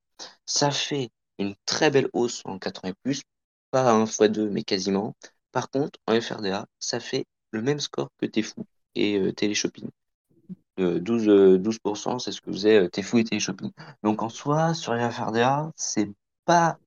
[0.45, 3.24] Ça fait une très belle hausse en 80 plus,
[3.71, 5.15] pas un x 2 mais quasiment.
[5.52, 9.89] Par contre, en FRDA, ça fait le même score que Tfou et euh, Téléshopping.
[10.79, 13.71] Euh, 12, euh, 12% c'est ce que faisait euh, Tfou et Téléshopping.
[14.03, 16.09] Donc en soi, sur les FRDA, c'est
[16.45, 16.77] pas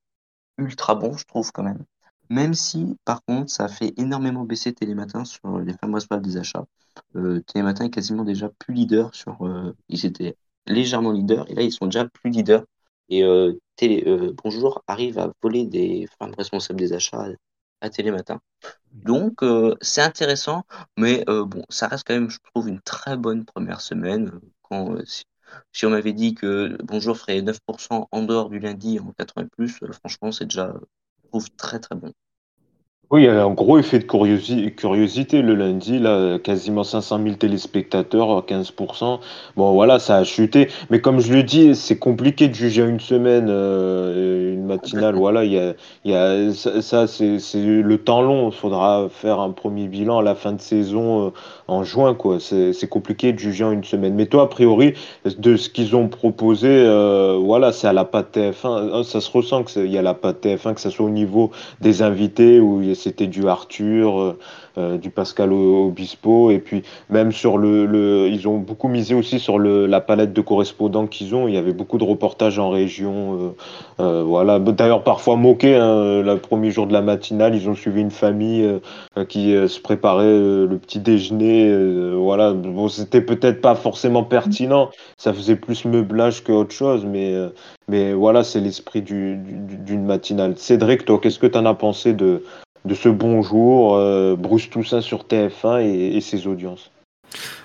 [0.58, 1.84] ultra bon, je trouve quand même.
[2.30, 6.66] Même si, par contre, ça fait énormément baisser Télématin sur les femmes responsables des achats.
[7.16, 9.38] Euh, Télématin est quasiment déjà plus leader sur.
[9.88, 12.64] Ils étaient légèrement leaders et là ils sont déjà plus leaders.
[13.08, 13.22] Et
[13.76, 14.04] télé,
[14.44, 17.28] Bonjour arrive à voler des femmes responsables des achats
[17.80, 18.40] à, Télématin.
[18.92, 19.40] Donc
[19.80, 20.64] c'est intéressant,
[20.96, 24.32] mais bon, ça reste quand même, je trouve, une très bonne première semaine.
[24.62, 25.24] Quand, si,
[25.72, 29.80] si, on m'avait dit que Bonjour ferait 9% en dehors du lundi en 80 plus,
[29.92, 30.74] franchement, c'est déjà,
[31.22, 32.12] je trouve, très très bon.
[33.10, 37.22] Oui, il y a un gros effet de curiosi curiosité le lundi, là, quasiment 500
[37.22, 39.20] 000 téléspectateurs, 15%.
[39.56, 40.68] Bon, voilà, ça a chuté.
[40.90, 45.14] Mais comme je le dis, c'est compliqué de juger une semaine, euh, une matinale.
[45.18, 45.72] Voilà, il y a,
[46.04, 48.50] il y a ça, ça c'est le temps long.
[48.50, 51.30] Il faudra faire un premier bilan à la fin de saison euh,
[51.66, 52.38] en juin, quoi.
[52.40, 54.16] C'est compliqué de juger en une semaine.
[54.16, 54.92] Mais toi, a priori,
[55.24, 59.02] de ce qu'ils ont proposé, euh, voilà, c'est à la patte TF1.
[59.02, 62.02] Ça se ressent qu'il y a la patte TF1, que ce soit au niveau des
[62.02, 64.38] invités ou c'était du Arthur, euh,
[64.78, 69.58] euh, du Pascal Obispo, et puis même sur le, ils ont beaucoup misé aussi sur
[69.58, 71.48] la palette de correspondants qu'ils ont.
[71.48, 73.54] Il y avait beaucoup de reportages en région,
[74.00, 74.58] euh, voilà.
[74.58, 78.68] D'ailleurs parfois moqué, hein, le premier jour de la matinale, ils ont suivi une famille
[79.28, 82.52] qui se préparait le petit déjeuner, voilà.
[82.52, 87.34] Bon, c'était peut-être pas forcément pertinent, ça faisait plus meublage que autre chose, mais
[87.88, 90.54] mais voilà, c'est l'esprit du, du- d'une matinale.
[90.58, 92.44] Cédric, toi, qu'est-ce que tu en as pensé de,
[92.84, 96.90] de ce bonjour, euh, Bruce Toussaint sur TF1 et, et ses audiences?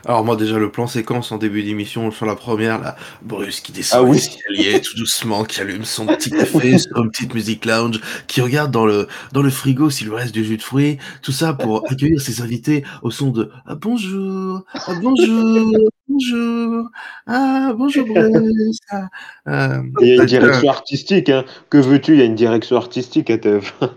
[0.06, 3.72] Alors moi déjà le plan séquence en début d'émission sur la première là, Bruce qui
[3.72, 4.18] descend Ah oui.
[4.18, 8.72] l'escalier tout doucement, qui allume son petit café sur une petite musique lounge, qui regarde
[8.72, 11.86] dans le dans le frigo s'il lui reste du jus de fruits, tout ça pour
[11.90, 15.72] accueillir ses invités au son de ah, bonjour, ah, bonjour,
[16.10, 16.90] bonjour,
[17.28, 18.80] ah bonjour Bruce.
[18.92, 19.08] ah,
[19.48, 21.46] euh, Il y a une direction artistique, hein.
[21.70, 22.12] Que veux-tu?
[22.16, 23.92] Il y a une direction artistique à TF1.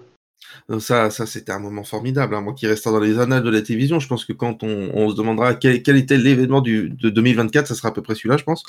[0.81, 2.35] Ça, ça c'était un moment formidable.
[2.35, 2.41] hein.
[2.41, 5.15] Moi qui reste dans les annales de la télévision, je pense que quand on, se
[5.15, 8.65] demandera quel, quel était l'événement de 2024, ça sera à peu près celui-là, je pense.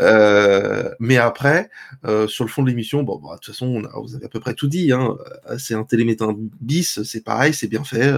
[0.00, 1.70] Euh, mais après,
[2.04, 4.26] euh, sur le fond de l'émission, bon, bah, de toute façon, on a- vous avez
[4.26, 4.92] à peu près tout dit.
[4.92, 5.16] Hein.
[5.50, 8.12] Euh, C'est un télémétain bis, c'est pareil, c'est bien fait,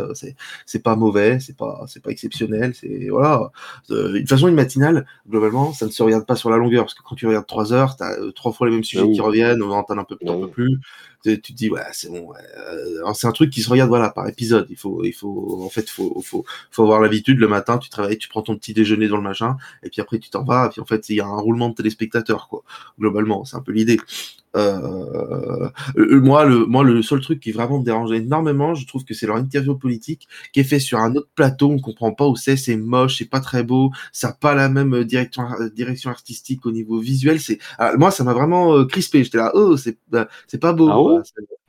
[0.67, 3.51] c'est pas mauvais, c'est pas c'est pas exceptionnel, c'est voilà.
[3.91, 6.85] Euh, de toute façon, une matinale, globalement, ça ne se regarde pas sur la longueur,
[6.85, 9.15] parce que quand tu regardes trois heures, t'as trois fois les mêmes sujets oui.
[9.15, 10.51] qui reviennent, on entend un peu, peux oui.
[10.51, 10.79] plus.
[11.25, 12.29] Tu te dis ouais, c'est bon.
[12.33, 14.67] ouais, c'est un truc qui se regarde voilà par épisode.
[14.69, 18.19] Il faut il faut en fait faut faut faut avoir l'habitude le matin, tu travailles,
[18.19, 20.67] tu prends ton petit déjeuner dans le machin, et puis après tu t'en vas.
[20.67, 22.63] Et puis en fait il y a un roulement de téléspectateurs quoi.
[22.99, 23.99] Globalement, c'est un peu l'idée.
[24.57, 29.05] Euh, euh, moi, le, moi, le seul truc qui vraiment me dérange énormément, je trouve
[29.05, 32.27] que c'est leur interview politique qui est fait sur un autre plateau, on comprend pas
[32.29, 35.45] où c'est, c'est moche, c'est pas très beau, ça a pas la même euh, direction,
[35.75, 37.41] direction artistique au niveau visuel.
[37.41, 39.25] C'est, ah, moi, ça m'a vraiment crispé.
[39.25, 39.99] J'étais là, oh, c'est,
[40.47, 40.89] c'est pas beau.
[40.89, 41.21] Ah ouais?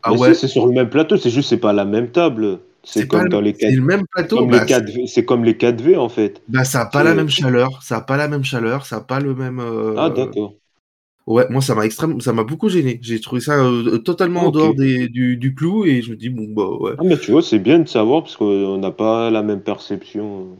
[0.03, 2.59] Ah ouais, c'est sur le même plateau, c'est juste c'est pas la même table.
[2.85, 4.37] C'est comme le, dans les c'est 4 le même plateau.
[4.37, 6.41] comme bah, les 4V, c'est comme les 4V en fait.
[6.47, 9.01] bah, ça a pas la même chaleur, ça a pas la même chaleur, ça a
[9.01, 9.59] pas le même.
[9.59, 10.55] euh, Ah d'accord.
[11.27, 12.99] Ouais, moi ça m'a extrêmement, ça m'a beaucoup gêné.
[13.01, 16.29] J'ai trouvé ça euh, totalement en dehors des, du, du clou et je me dis
[16.29, 16.93] bon bah ouais.
[16.99, 20.57] Ah mais tu vois, c'est bien de savoir parce qu'on n'a pas la même perception.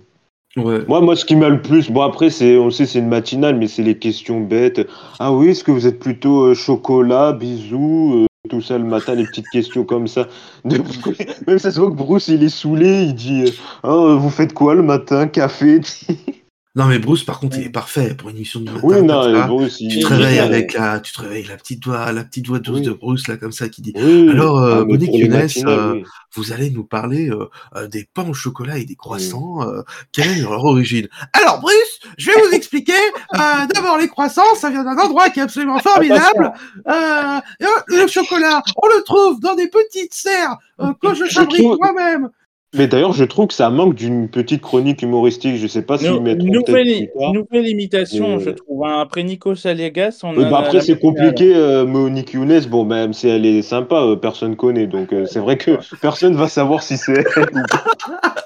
[0.58, 0.86] Ouais.
[0.88, 3.58] Moi, moi, ce qui m'a le plus, bon après, c'est, on sait, c'est une matinale,
[3.58, 4.88] mais c'est les questions bêtes.
[5.20, 9.16] Ah oui, est-ce que vous êtes plutôt euh, chocolat, bisous, euh, tout ça le matin,
[9.16, 10.28] les petites questions comme ça.
[10.66, 13.52] Même ça se voit que Bruce, il est saoulé, il dit, euh,
[13.84, 15.82] Ah, vous faites quoi le matin, café
[16.78, 18.82] Non mais Bruce par contre il est parfait pour une émission du matin.
[18.84, 19.48] Oui, non.
[19.48, 22.48] Bruce, Tu il te réveilles avec la, tu te réveilles la petite voix, la petite
[22.48, 22.86] voix douce Oui.
[22.86, 23.94] de Bruce là comme ça qui dit.
[23.96, 25.34] Oui, Alors, euh, ah, Monique Younes,
[25.66, 26.04] euh, oui.
[26.34, 27.46] Vous allez nous parler euh,
[27.78, 29.62] euh, des pains au chocolat et des croissants.
[29.66, 31.08] euh, quelle est leur origine?
[31.32, 32.92] Alors Bruce, je vais vous expliquer.
[33.36, 33.40] Euh,
[33.74, 36.52] D'abord les croissants, ça vient d'un endroit qui est absolument formidable.
[37.88, 42.30] Le chocolat, on le trouve dans des petites serres euh, que je fabrique moi-même.
[42.78, 45.56] Mais d'ailleurs, je trouve que ça manque d'une petite chronique humoristique.
[45.58, 48.86] Je sais pas mettront peut-être nouvelle, nouvelle imitation, Mais- je trouve.
[48.86, 49.00] hein.
[49.00, 51.56] Après Nico Saliagas, on Oui, a bah après, c'est compliqué.
[51.56, 54.88] euh, Monique Younes, bon, même si elle est sympa, euh, personne connaît.
[54.88, 57.84] Donc, euh, c'est vrai que personne va savoir si c'est elle ou pas.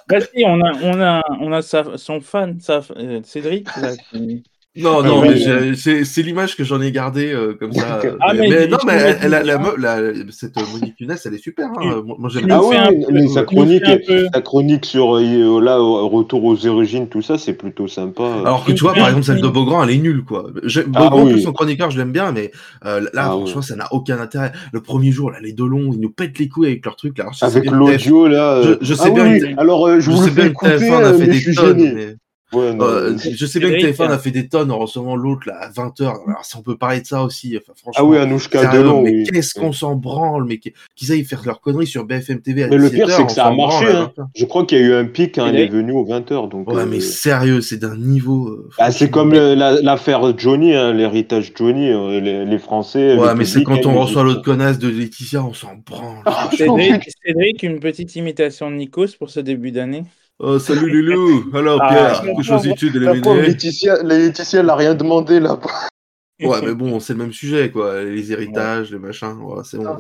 [0.08, 3.68] Bah si, on a, on a, on a sa- son fan, sa, euh, Cédric.
[3.82, 4.44] là, qui-
[4.78, 8.00] Non, Ah non, mais c'est l'image que j'en ai gardée euh, comme ça.
[8.06, 9.42] euh, Ah, mais, mais non, mais elle, elle la,
[9.78, 11.70] la- cette euh, Monique Younes, elle est super.
[11.80, 12.04] Hein.
[12.06, 12.46] Moi, j'aime.
[12.52, 12.76] Ah oui,
[13.12, 13.84] mais sa chronique,
[14.32, 18.24] sa sur euh, là, au- retour aux origines, tout ça, c'est plutôt sympa.
[18.46, 20.46] Alors que tu vois, par exemple, celle de Beaugrand, elle est nulle, quoi.
[20.54, 21.32] Ah Beaugrand, oui.
[21.34, 22.52] plus son chroniqueur, je l'aime bien, mais
[22.86, 24.52] euh, là, Ah franchement, ça n'a aucun intérêt.
[24.72, 27.18] Le premier jour, là, les deux longs, ils nous pètent les couilles avec leurs trucs.
[27.18, 27.24] Là.
[27.24, 28.54] Alors, je sais Avec l'audio, là.
[28.58, 30.52] euh, Je- je sais bien oui, Alors, euh, je vous sais le bien fais que
[30.52, 32.16] écouter, TF1 a euh, fait mais des je suis tonnes,
[32.52, 34.18] Ouais, non, Euh, je sais bien que Cédric, TF1 a hein.
[34.18, 36.18] fait des tonnes en recevant l'autre là à 20h.
[36.28, 38.04] Alors si on peut parler de ça aussi, enfin, franchement.
[38.04, 39.24] Ah oui, Anouchka Delon, mais oui.
[39.32, 42.68] qu'est-ce qu'on s'en branle, mais qu'- qu'ils aillent faire leurs conneries sur BFM TV à
[42.68, 43.86] Mais le 17h, pire, c'est que ça a marché.
[43.86, 44.12] hein.
[44.18, 44.26] 20h.
[44.36, 46.48] Je crois qu'il y a eu un pic il est venu aux 20h.
[46.50, 48.48] Donc, Ouais, euh, mais sérieux, c'est d'un niveau.
[48.50, 51.90] euh, bah, c'est comme l'affaire Johnny, hein, l'héritage Johnny.
[51.90, 53.16] euh, les, les Français.
[53.16, 56.24] Ouais, mais c'est quand hein, on reçoit l'autre connasse de Laetitia, on s'en branle.
[56.26, 60.04] Ah, Cédric, Cédric, une petite imitation de Nikos pour ce début d'année?
[60.40, 64.76] Oh, salut Loulou Alors Ah, Pierre, la que choisis-tu de Laetitia, la Laetitia, elle a
[64.76, 65.60] rien demandé là.
[66.42, 68.02] Ouais, mais bon, c'est le même sujet, quoi.
[68.02, 69.98] Les héritages, les machins, voilà, c'est bon.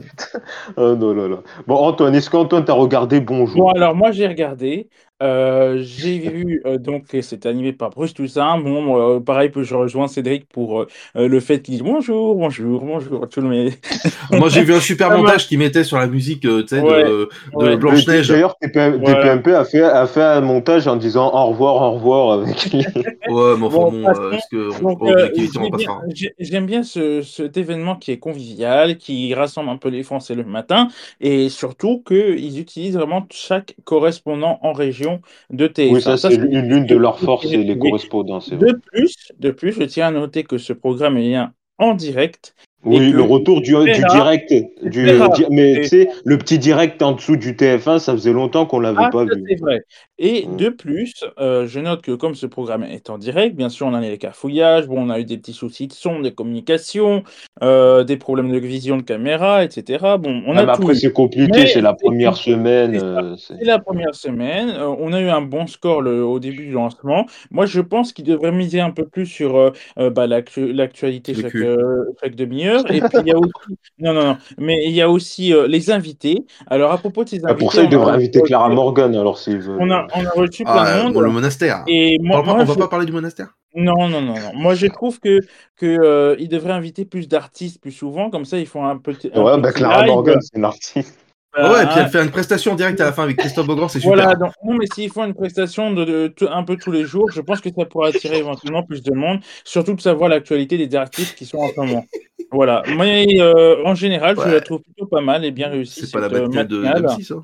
[0.78, 1.43] Ah non, là, là.
[1.67, 3.19] Bon, Antoine, est-ce qu'Antoine t'a regardé?
[3.19, 4.88] Bonjour Bon, alors moi j'ai regardé.
[5.21, 8.58] Euh, j'ai vu euh, donc c'était animé par Bruce Toussaint.
[8.60, 13.27] Bon, euh, pareil, je rejoins Cédric pour euh, le fait qu'il dit bonjour, bonjour, bonjour.
[13.27, 13.71] Tout le monde.
[14.32, 17.29] Moi, j'ai vu un super montage qui mettait sur la musique, euh, Ouais, de,
[17.60, 17.77] de ouais.
[17.77, 18.29] Blanche Neige.
[18.29, 19.36] D'ailleurs, TPM Voilà.
[19.38, 22.79] TPMP a fait, a fait un montage en disant au revoir, au revoir avec les-
[22.79, 24.21] Ouais, mais enfin Bon, bon, passons.
[24.21, 26.01] euh, est-ce que Donc, on, euh, objectivité, on j'aime va pas se bien, faire.
[26.15, 30.36] j'ai- j'aime bien ce, cet événement qui est convivial, qui rassemble un peu les Français
[30.36, 30.88] le matin,
[31.19, 35.08] et surtout qu'ils utilisent vraiment chaque correspondant en région
[35.49, 35.93] de TF1.
[35.93, 37.91] Oui, ça, c'est c'est l'une de leurs forces, c'est les vrai.
[37.91, 41.35] De plus, de plus, je tiens à noter que ce programme est
[41.77, 42.55] en direct.
[42.85, 45.05] et Oui, le retour du, direct, du,
[45.49, 48.79] mais Et- tu sais, le petit direct en dessous du TF1, ça faisait longtemps qu'on
[48.79, 49.43] l'avait Ah, pas vu.
[49.47, 49.81] c'est vrai.
[50.21, 50.58] Et Mm.
[50.58, 53.93] de plus, euh, je note que comme ce programme est en direct, bien sûr, on
[53.93, 57.23] a les cafouillages, bon, on a eu des petits soucis de son, de communication,
[57.63, 60.17] euh, des problèmes de vision de caméra, etc.
[60.17, 62.95] Bon, on Ah, a mais tout après, c'est compliqué, Mais c'est la première semaine.
[62.95, 64.69] c'est euh, la première semaine.
[64.69, 67.25] euh, on a eu un bon score le- au début du lancement.
[67.51, 71.34] Moi, je pense qu'il devrait miser un peu plus sur euh, euh, bah, l'actu- l'actualité
[71.34, 72.03] chaque, euh,
[72.36, 72.91] demi-heure.
[72.91, 73.51] Et puis, il y a aussi...
[73.99, 74.38] Non, non, non.
[74.58, 76.45] Mais il y a aussi euh, les invités.
[76.67, 79.38] Alors, à propos de ces Ah, invités, pour ça, il devrait inviter Clara Morgan, alors
[79.38, 79.77] s'il veut.
[79.77, 81.13] on a, on a reçu plein de Ah, monde.
[81.13, 81.83] bon, le monastère.
[81.87, 83.55] Et On moi, va on va je- pas parler du monastère?
[83.75, 84.53] Non, non, non, non.
[84.55, 85.39] Moi, je trouve que,
[85.77, 88.29] que euh, il devrait inviter plus d'artistes plus souvent.
[88.31, 90.07] Comme ça, ils font un petit, un Ouais, bah, petit Clara live.
[90.13, 91.19] Morgan, c'est l'artiste.
[91.55, 92.01] Ah ouais, et puis Voilà.
[92.03, 94.15] elle fait une prestation en direct à la fin avec Christophe Beaugrand, c'est super.
[94.15, 97.29] Voilà, donc, non, mais s'ils font une prestation de, de- un peu tous les jours,
[97.31, 100.95] je pense que ça pourra attirer éventuellement plus de monde, surtout de savoir l'actualité des
[100.95, 102.05] artistes qui sont en ce moment.
[102.51, 106.01] Voilà, mais euh, en général, je la trouve plutôt pas mal et bien réussie.
[106.05, 106.83] C'est pas la euh, matinale de.
[107.07, 107.43] M6, hein.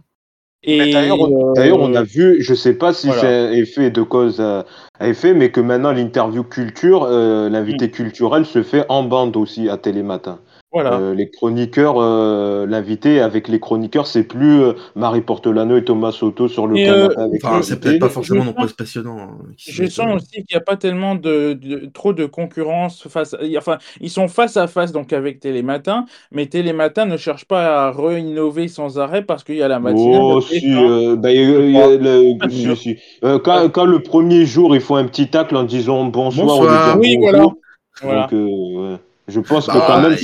[0.63, 3.22] Et, D'ailleurs, on- euh, a vu, je sais pas si voilà.
[3.22, 4.65] c'est effet de cause à,
[5.00, 7.54] effet, mais que maintenant l'interview culture, euh, Mm.
[7.54, 10.39] l'invité culturel se fait en bande aussi à Télématin.
[10.76, 10.94] Voilà.
[11.00, 16.12] Euh, les chroniqueurs, euh, l'invité avec les chroniqueurs, c'est plus euh, Marie Portolano et Thomas
[16.12, 18.66] Soto sur le canapé euh, avec Enfin, les c'est peut-être pas je forcément non sens-
[18.66, 19.18] plus passionnant.
[19.18, 23.08] hein, Je se sens aussi qu'il n'y a pas tellement de, de- trop de concurrence
[23.08, 23.34] face.
[23.34, 27.88] a- Enfin, ils sont face à face donc avec Télématin, mais Télématin ne cherche pas
[27.88, 30.20] à re-innover sans arrêt parce qu'il y a la matinale.
[30.22, 31.16] Oh, de si, TF1.
[31.16, 32.78] bah, il y a- il y a le- Pas si, sûr.
[32.78, 32.98] si.
[33.22, 36.98] Quand, quand le premier jour, il faut un petit tacle en disant bonsoir, Bonsoir.
[37.00, 37.32] Oui, bonjour.
[37.32, 37.48] voilà.
[38.02, 38.22] Voilà.
[38.24, 38.98] Donc, euh, ouais.
[39.30, 40.18] je pense que Bah, quand même,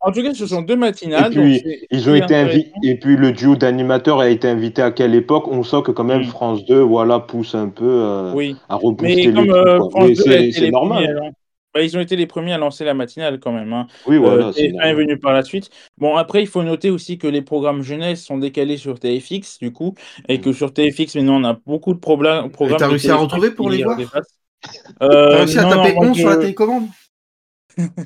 [0.00, 1.32] En tout cas, ce sont deux matinales.
[1.32, 4.82] Et puis, donc ils ont été invités, et puis le duo d'animateurs a été invité
[4.82, 5.48] à quelle époque?
[5.48, 6.24] On sent que quand même Mm.
[6.26, 8.56] France 2, voilà, pousse un peu euh, Oui.
[8.68, 9.90] à rebooster Mais les euh, quoi.
[9.90, 11.32] France Mais 2 a c'est premiers normal.
[11.74, 13.72] bah, ils ont été les premiers à lancer la matinale quand même.
[13.72, 13.86] Hein.
[14.06, 15.70] Oui, Euh, voilà, c'est TF1 est venu par la suite.
[15.98, 19.72] Bon, après, il faut noter aussi que les programmes jeunesse sont décalés sur TFX, du
[19.72, 19.94] coup,
[20.28, 22.50] et que sur TFX, maintenant, on a beaucoup de problèmes.
[22.50, 23.98] programmes t'as réussi à TF1 retrouver pour les voir?
[23.98, 26.86] T'as Euh, réussi à non, taper non, moi, 11 sur la télécommande?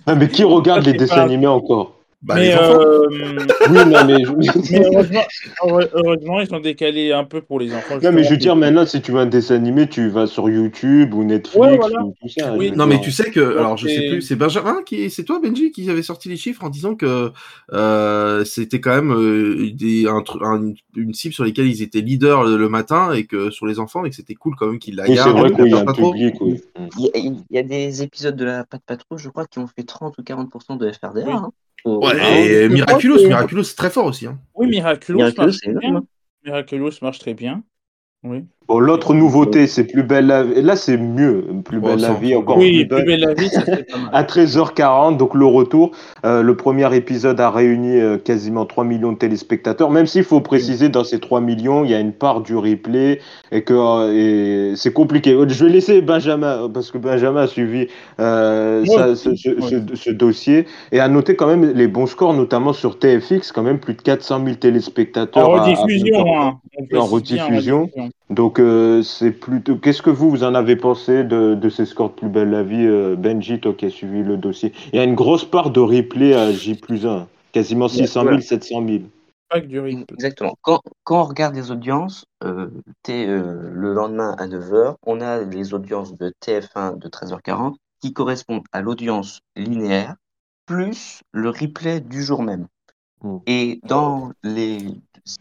[0.07, 1.93] Ah, mais qui regarde les dessins pas- animés encore?
[2.23, 3.07] Bah, mais, euh,
[3.71, 4.33] Oui, non, mais je...
[4.73, 5.21] mais heureusement,
[5.65, 7.95] heure- heureusement, ils sont décalés un peu pour les enfants.
[8.03, 10.51] non, mais je veux dire, maintenant, si tu veux un dessin animé, tu vas sur
[10.51, 12.05] YouTube ou Netflix Ouais, voilà.
[12.05, 12.53] ou tout ça.
[12.55, 12.73] Oui.
[12.77, 15.41] Non, mais tu sais que, alors je sais c'est- plus, c'est Benjamin qui, c'est toi
[15.43, 17.33] Benji qui avait sorti les chiffres en disant que
[17.73, 22.45] euh, c'était quand même euh, des, un, un- une cible sur lesquelles ils étaient leaders
[22.45, 24.97] le, le matin et que sur les enfants et que c'était cool quand même qu'ils
[24.97, 26.61] la Oui, c'est vrai qu'il y a un public, oui.
[26.99, 29.59] Il y, a, il y a des épisodes de la Patte Patrouille, je crois, qui
[29.59, 31.23] ont fait 30 ou 40% de FRDA.
[31.27, 31.33] Oui.
[31.33, 31.51] hein.
[31.85, 34.27] Ouais, Ah, et je Miraculous, Miraculous, c'est très fort aussi.
[34.27, 34.39] Hein.
[34.55, 36.05] Oui, Miraculous, Miraculous, marche c'est très bien.
[36.45, 37.63] Miraculous marche très bien.
[38.23, 38.45] Oui.
[38.71, 40.63] Bon, l'autre nouveauté, c'est Plus belle la vie.
[40.63, 41.45] Là, c'est mieux.
[41.65, 42.99] Plus Oh, belle la vie, encore Oui, plus belle.
[42.99, 44.11] plus belle la vie, ça c'est pas mal.
[44.13, 45.91] À 13h40, donc le retour.
[46.25, 50.41] Euh, le premier épisode a réuni euh, quasiment 3 millions de téléspectateurs, même s'il faut
[50.41, 53.19] préciser dans ces 3 millions, il y a une part du replay
[53.51, 55.37] et que euh, et c'est compliqué.
[55.49, 57.89] Je vais laisser Benjamin, parce que Benjamin a suivi
[58.21, 62.07] euh, ça- ce, ce- moi ce- ce dossier et à noter quand même les bons
[62.07, 65.49] scores, notamment sur TFX, quand même plus de 400 000 téléspectateurs.
[65.49, 66.39] En à- à rediffusion, 20h30.
[66.93, 66.99] hein.
[66.99, 67.91] En rediffusion.
[68.41, 69.77] Donc euh, c'est plutôt.
[69.77, 72.63] Qu'est-ce que vous vous en avez pensé de, de ces scores de plus belle la
[72.63, 74.73] vie, euh, Benji, toi qui as suivi le dossier?
[74.95, 78.01] Il y a une grosse part de replay à J plus 1, quasiment Il y
[78.01, 78.41] a- 600 000, voilà.
[78.41, 79.03] 700 000.
[79.51, 80.05] Pas que du rythme.
[80.15, 80.55] Exactement.
[80.63, 82.71] Quand, quand on regarde les audiences, euh,
[83.11, 88.65] euh, le lendemain à 9h, on a les audiences de TF1 de 13h40 qui correspondent
[88.73, 90.15] à l'audience linéaire
[90.65, 92.69] plus le replay du jour même.
[93.23, 93.37] Mm.
[93.47, 94.79] Et dans les.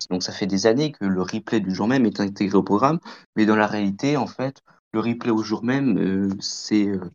[0.09, 2.99] Donc ça fait des années que le replay du jour même est intégré au programme,
[3.35, 4.61] mais dans la réalité, en fait,
[4.93, 7.11] le replay au jour même, euh, c'est euh,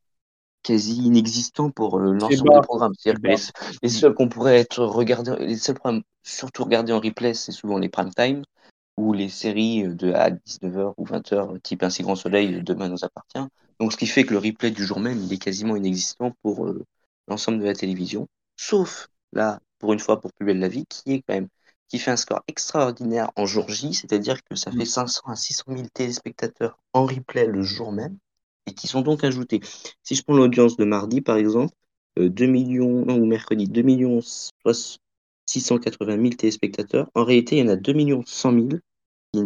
[0.63, 2.93] quasi inexistant pour euh, l'ensemble des programmes.
[2.99, 3.37] C'est les,
[3.83, 7.79] les seuls qu'on pourrait être regardés, les seuls programmes surtout regardés en replay, c'est souvent
[7.79, 8.43] les prime time
[8.97, 13.45] ou les séries de à 19h ou 20h, type Ainsi Grand Soleil, Demain nous appartient.
[13.81, 16.73] Donc ce qui fait que le replay du jour même, il est quasiment inexistant pour
[17.27, 21.13] l'ensemble de la télévision, sauf là, pour une fois, pour Plus belle la vie, qui
[21.13, 21.49] est quand même
[21.95, 25.63] qui fait un score extraordinaire en jour J, c'est-à-dire que ça fait 500 à 600
[25.69, 28.19] 000 téléspectateurs en replay le jour même
[28.67, 29.61] et qui sont donc ajoutés.
[30.03, 31.73] Si je prends l'audience de mardi, par exemple,
[32.17, 34.21] 2 millions, non, ou mercredi, 2 millions
[35.47, 37.09] 680 000 téléspectateurs.
[37.15, 38.81] En réalité, il y en a 2 millions 100 000
[39.33, 39.41] qui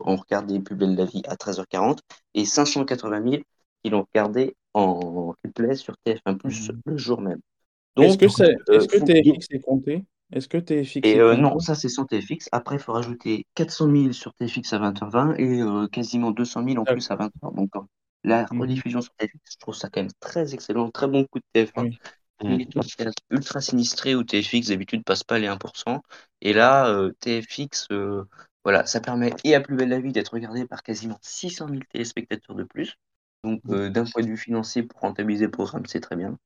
[0.00, 2.00] ont regardé Plus belle la vie à 13h40
[2.34, 3.44] et 580 000
[3.82, 6.82] qui l'ont regardé en replay sur TF1 Plus Mhm.
[6.84, 7.40] le jour même.
[7.96, 8.86] Est-ce que, c'est- euh,
[9.50, 10.04] est compté?
[10.32, 12.48] Est-ce que TFX Et est euh, non, ça c'est sans TFX.
[12.52, 16.78] Après, il faut rajouter 400 000 sur TFX à 20h20 et euh, quasiment 200 000
[16.78, 17.52] en plus à 20h.
[17.52, 17.80] Donc, euh,
[18.24, 18.58] la Mhm.
[18.58, 20.90] rediffusion sur TFX, je trouve ça quand même très excellent.
[20.90, 21.84] Très bon coup de TF1.
[21.84, 21.98] Oui.
[22.42, 26.02] Il est ultra- ultra sinistré où TFX d'habitude passe pas les 1%.
[26.40, 28.24] Et là, euh, TFX, euh,
[28.64, 31.86] voilà, ça permet et à Plus belle la vie d'être regardé par quasiment 600 000
[31.90, 32.96] téléspectateurs de plus.
[33.44, 36.38] Donc, euh, d'un point de vue financier, pour rentabiliser le programme, c'est très bien.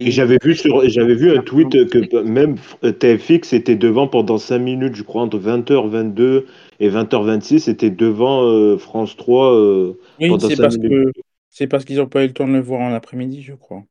[0.00, 4.38] Et j'avais vu sur, j'avais vu un tweet que même euh, TFX était devant pendant
[4.38, 6.46] 5 minutes, je crois, entre 20h22
[6.80, 11.12] et 20h26, c'était devant euh, France 3 euh, Oui, pendant c'est 5 parce minutes.
[11.14, 11.20] que
[11.50, 13.82] c'est parce qu'ils n'ont pas eu le temps de le voir en après-midi, je crois.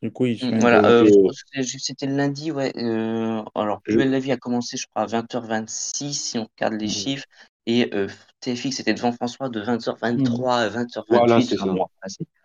[0.00, 0.50] Du coup, ils sont.
[0.54, 1.08] Mm, Voilà, euh,
[1.54, 2.72] c'était c'était le lundi, ouais.
[2.76, 6.46] euh, alors, Plus Je- belle la vie a commencé, je crois, à 20h26, si on
[6.56, 7.24] regarde les chiffres.
[7.66, 8.08] Et euh,
[8.40, 11.18] TFX était devant François de 20h23 à 20h28.
[11.18, 11.74] Voilà, c'est ça.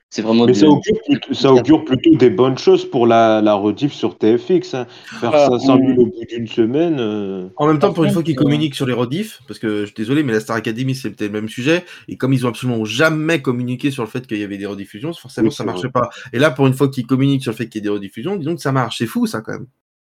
[0.09, 3.07] C'est- c'est vraiment Mais de- ça augure, plutôt, ça augure plutôt des bonnes choses pour
[3.07, 4.73] la, la rediff sur TFX.
[4.73, 4.87] hein.
[5.19, 5.99] Faire Ah, 500 000 hum.
[5.99, 6.97] au bout d'une semaine.
[6.99, 9.85] euh, En même temps, pour une fois qu'ils communiquent sur les rediffs, parce que je
[9.87, 12.85] suis désolé, mais la Star Academy, c'était le même sujet, et comme ils ont absolument
[12.85, 15.89] jamais communiqué sur le fait qu'il y avait des rediffusions, forcément, Oui, ça c'est marchait
[15.89, 16.09] pas.
[16.33, 18.35] Et là, pour une fois qu'ils communiquent sur le fait qu'il y ait des rediffusions,
[18.37, 18.97] disons que ça marche.
[18.99, 19.67] C'est fou, ça, quand même.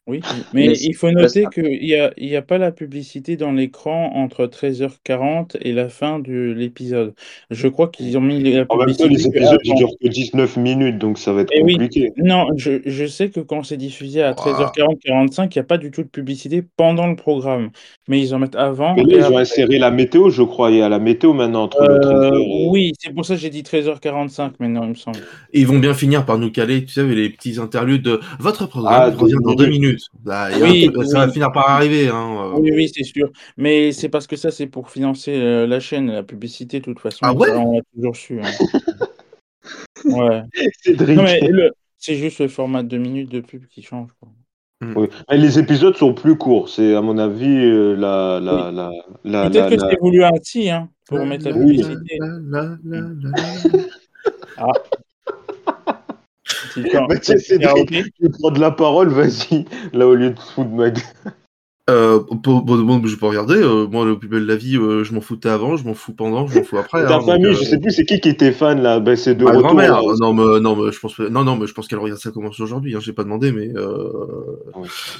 [0.07, 3.37] Oui, mais Mais il faut noter qu'il n'y a, il y a pas la publicité
[3.37, 7.15] dans l'écran entre 13h40 et la fin de l'épisode.
[7.51, 9.75] Je crois qu'ils ont mis la En même temps, publicité les que épisodes avant.
[9.75, 12.13] durent que 19 minutes, donc ça va être Eh oui, compliqué.
[12.17, 14.35] non, je, je sais que quand c'est diffusé à Ouah.
[14.35, 17.71] 13h40, 45, il n'y a pas du tout de publicité pendant le programme.
[18.09, 20.71] Mais ils en mettent avant Mais et là, ils ont inséré la météo, je crois.
[20.71, 22.69] Il y a la météo maintenant entre le 13h Euh, et...
[22.71, 25.29] oui, c'est pour ça que j'ai dit 13h45 maintenant, il me semble.
[25.53, 28.67] Et ils vont bien finir par nous caler, tu sais, les petits interludes de votre
[28.67, 29.81] programme Ah, revient dans deux minutes.
[29.81, 29.96] minutes.
[30.25, 32.09] Là, il y a Oui, ça va finir par arriver.
[32.09, 32.53] Hein.
[32.55, 32.59] euh.
[32.59, 33.31] Oui, oui, c'est sûr.
[33.57, 37.01] Mais c'est parce que ça, c'est pour financer euh, la chaîne, la publicité, de toute
[37.01, 37.19] façon.
[37.23, 37.49] Ah ouais?
[37.49, 38.41] Ça, on l'a toujours su.
[38.41, 38.51] hein.
[40.05, 40.43] Ouais.
[41.99, 44.11] C'est juste le format de deux minutes de pub qui change.
[44.21, 44.29] quoi.
[44.95, 45.09] Oui.
[45.29, 46.69] Mais les épisodes sont plus courts.
[46.69, 48.39] C'est, à mon avis, euh, la...
[48.41, 48.91] la, la,
[49.25, 51.79] la, Peut-être la- que la- c'est voulu ainsi, hein, pour mettre la Oui.
[51.83, 52.19] publicité.
[52.51, 52.77] La,
[56.47, 57.39] la.
[57.39, 58.05] C'est genre- Bah, karaoké.
[58.21, 61.03] tu prends de la parole, vas-y, là, au lieu de se foutre de ma gueule.
[61.89, 63.55] Euh, bon, bon, je peux regarder.
[63.55, 65.95] euh, moi, le plus belle de la vie, euh, je m'en foutais avant, je m'en
[65.95, 67.07] fous pendant, je m'en fous après.
[67.07, 68.99] Ta hein, famille, euh, je sais plus, c'est qui qui était fan, là?
[68.99, 69.79] Ben, C'est de Ma retour.
[69.79, 72.33] euh, Non, mais, non, mais je pense, non, non, mais je pense qu'elle regarde ça
[72.33, 72.97] commence aujourd'hui.
[72.97, 74.09] Hein, j'ai pas demandé, mais euh,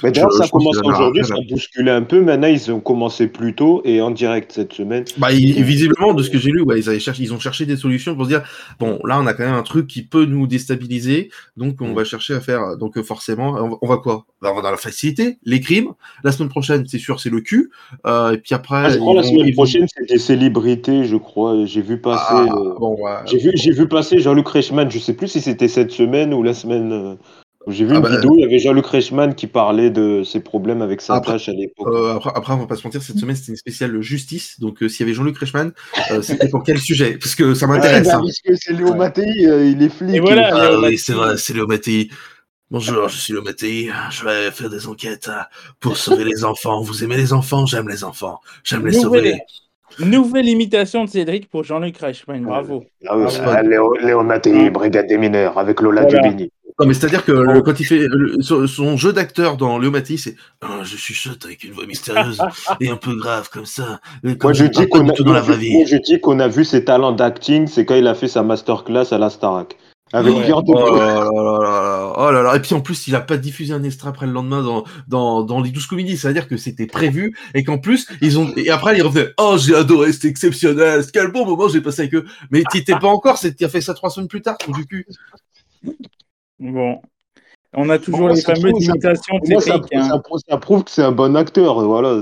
[0.03, 2.19] Mais d'ailleurs, ça commence aujourd'hui, ça bousculé un peu.
[2.21, 5.05] Maintenant, ils ont commencé plus tôt et en direct cette semaine.
[5.17, 7.65] Bah, ils- visiblement, de ce que j'ai lu, ouais, ils, avaient cherché, ils ont cherché
[7.65, 8.43] des solutions pour se dire,
[8.77, 11.95] bon, là, on a quand même un truc qui peut nous déstabiliser, donc on Mm.
[11.95, 14.25] va chercher à faire, donc forcément, on va, on va quoi?
[14.41, 15.93] Bah, On va dans la facilité, les crimes.
[16.25, 17.69] La semaine prochaine, c'est sûr, c'est le cul.
[18.05, 21.03] Euh, et puis après, Ah, je crois ils la vont- semaine prochaine, c'est des célébrités,
[21.05, 21.65] je crois.
[21.65, 22.23] J'ai vu passer.
[22.29, 23.11] Ah, euh, bon, ouais.
[23.25, 24.89] J'ai vu, j'ai vu passer Jean-Luc Reichmann.
[24.91, 26.91] Je sais plus si c'était cette semaine ou la semaine.
[26.91, 27.15] euh,
[27.69, 28.33] J'ai vu Ah une bah, vidéo.
[28.37, 31.51] Il y avait Jean-Luc Reichmann qui parlait de ses problèmes avec sa Après- tâche à
[31.51, 31.87] l'époque.
[31.93, 34.57] Euh, après, après, on va pas se mentir, cette semaine, c'était une spéciale justice.
[34.61, 35.73] Donc, euh, s'il y avait Jean-Luc Reichmann,
[36.11, 37.17] euh, c'était pour quel sujet?
[37.17, 38.07] Parce que ça Ouais, m'intéresse.
[38.07, 38.21] bah, hein.
[38.21, 38.93] parce que c'est Léo.
[38.95, 40.15] Mattei, euh, il est flic.
[40.15, 42.07] Et voilà, Ah oui, c'est vrai, c'est Léo Mattei.
[42.69, 43.89] Bonjour, je suis Léo Mattei.
[44.11, 45.39] Je vais faire des enquêtes euh,
[45.79, 46.81] pour sauver les enfants.
[46.81, 47.65] Vous aimez les enfants?
[47.65, 48.41] J'aime les enfants.
[48.63, 49.37] J'aime les Nouvelle,
[49.99, 50.09] sauver.
[50.09, 52.43] nouvelle imitation de Cédric pour Jean-Luc Reichmann.
[52.43, 52.83] Bravo.
[53.07, 54.71] Ah, ouais, Ah, ah, Léo, Léo Mattei, Hein.
[54.71, 56.19] brigade des mineurs, avec Lola Voilà.
[56.27, 56.51] Dubini.
[56.79, 59.89] Non, mais c'est-à-dire que le- quand il fait le- son, son jeu d'acteur dans Léo
[59.89, 62.39] Mattei, c'est Ah, je chuchote avec une voix mystérieuse
[62.81, 64.01] et un peu grave comme ça.
[64.25, 65.71] euh, Comme Moi, je dis qu'on a, tout dans la vraie vie.
[65.73, 68.43] moi, je dis qu'on a vu ses talents d'acting, c'est quand il a fait sa
[68.43, 69.77] masterclass à la Starac.
[70.13, 70.43] Avec Ouais.
[70.45, 72.55] Pierre Oh là là là là, oh là là.
[72.55, 75.43] Et puis en plus, il a pas diffusé un extrait après le lendemain dans, dans,
[75.43, 76.17] dans les 12 comédies.
[76.17, 79.75] C'est-à-dire que c'était prévu et qu'en plus, ils ont, et après, ils revenaient, oh, j'ai
[79.75, 82.25] adoré, c'était exceptionnel, quel bon moment j'ai passé avec eux.
[82.51, 85.05] Mais t'y étais pas encore, c'est, t'as fait ça trois semaines plus tard, du cul.
[86.59, 86.99] Bon.
[87.73, 90.07] On a toujours les fameuses ça- imitations ça, hein.
[90.09, 91.79] ça prouve- ça prouve que c'est un bon acteur.
[91.85, 92.21] Voilà.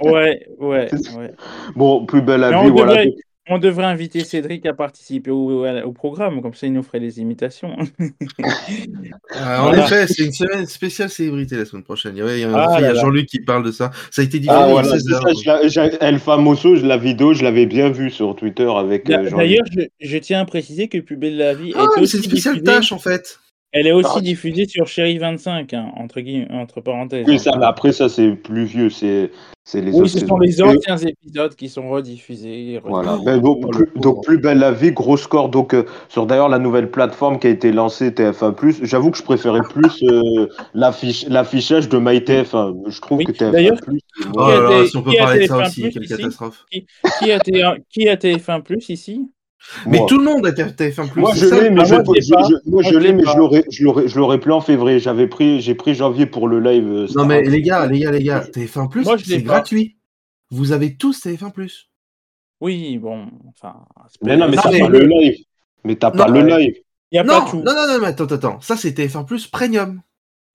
[0.00, 1.34] Ouais, ouais, ouais.
[1.74, 2.92] Bon, plus belle vie, voilà.
[3.04, 3.14] devrait,
[3.48, 7.00] on devrait inviter Cédric à participer au, au- au programme, comme ça il nous ferait
[7.00, 7.76] les imitations.
[9.36, 9.84] Euh, en Voilà.
[9.84, 12.16] effet, c'est une semaine spéciale célébrité la semaine prochaine.
[12.16, 12.94] Il y a, Ah.
[12.94, 13.90] Jean-Luc qui parle de ça.
[14.10, 15.22] Ça a été diffusé Ah, il y a voilà, 16 c'est heures.
[15.22, 19.08] ça, je la- j'ai- El Famoso, la vidéo, je l'avais bien vue sur Twitter avec
[19.08, 19.36] euh, Jean-Luc.
[19.36, 22.12] D'ailleurs, je, je tiens à préciser que Plus belle la vie Ah, est mais aussi
[22.18, 23.38] c'est une spéciale diffusée- tâche en fait.
[23.72, 24.20] Elle est aussi Ah.
[24.20, 27.24] diffusée sur Chéri 25, hein, entre, guillemets, entre parenthèses.
[27.28, 27.38] Oui, hein.
[27.38, 28.90] ça, mais après, ça, c'est plus vieux.
[28.90, 29.30] C'est
[29.62, 32.80] c'est les Oui, autres ce sont les anciens épisodes qui sont rediffusés.
[32.82, 33.18] Voilà.
[33.24, 36.58] Ben, donc, plus, donc, plus belle la vie, gros score donc euh, sur d'ailleurs la
[36.58, 38.80] nouvelle plateforme qui a été lancée TF1+.
[38.84, 42.90] J'avoue que je préférais plus euh, l'affiche- l'affichage de MyTF1.
[42.90, 43.50] Je trouve Oui, que TF1+.
[43.52, 43.92] d'ailleurs, c'est
[44.26, 45.90] Oh Qui a là là, été- si on peut parler de ça TF1 aussi, plus
[45.92, 46.64] quelle catastrophe.
[46.72, 46.86] Qui,
[47.20, 49.30] qui a TF1 qui a TF1 Plus ici
[49.86, 50.06] Mais Moi.
[50.08, 51.20] tout le monde a TF1 Plus.
[51.20, 54.98] Moi je l'ai, mais Ah, je, je l'aurais, je l'aurais, je l'aurais plus en février.
[54.98, 56.86] J'avais pris, j'ai pris janvier pour le live.
[56.90, 59.42] euh, Non mais les gars, les gars, les gars, TF1 Plus, Moi, je l'ai c'est
[59.44, 59.54] pas.
[59.54, 59.96] gratuit.
[60.50, 61.90] Vous avez tous TF1 Plus.
[62.60, 63.74] Oui, bon, enfin.
[64.08, 65.44] c'est Mais non, mais Non, t'as pas le live.
[65.84, 66.74] Mais t'as pas Non, le live.
[67.14, 67.56] A Non, pas tout.
[67.58, 68.60] non, non, non, mais attends, attends.
[68.60, 70.00] Ça, c'est TF1 Plus Premium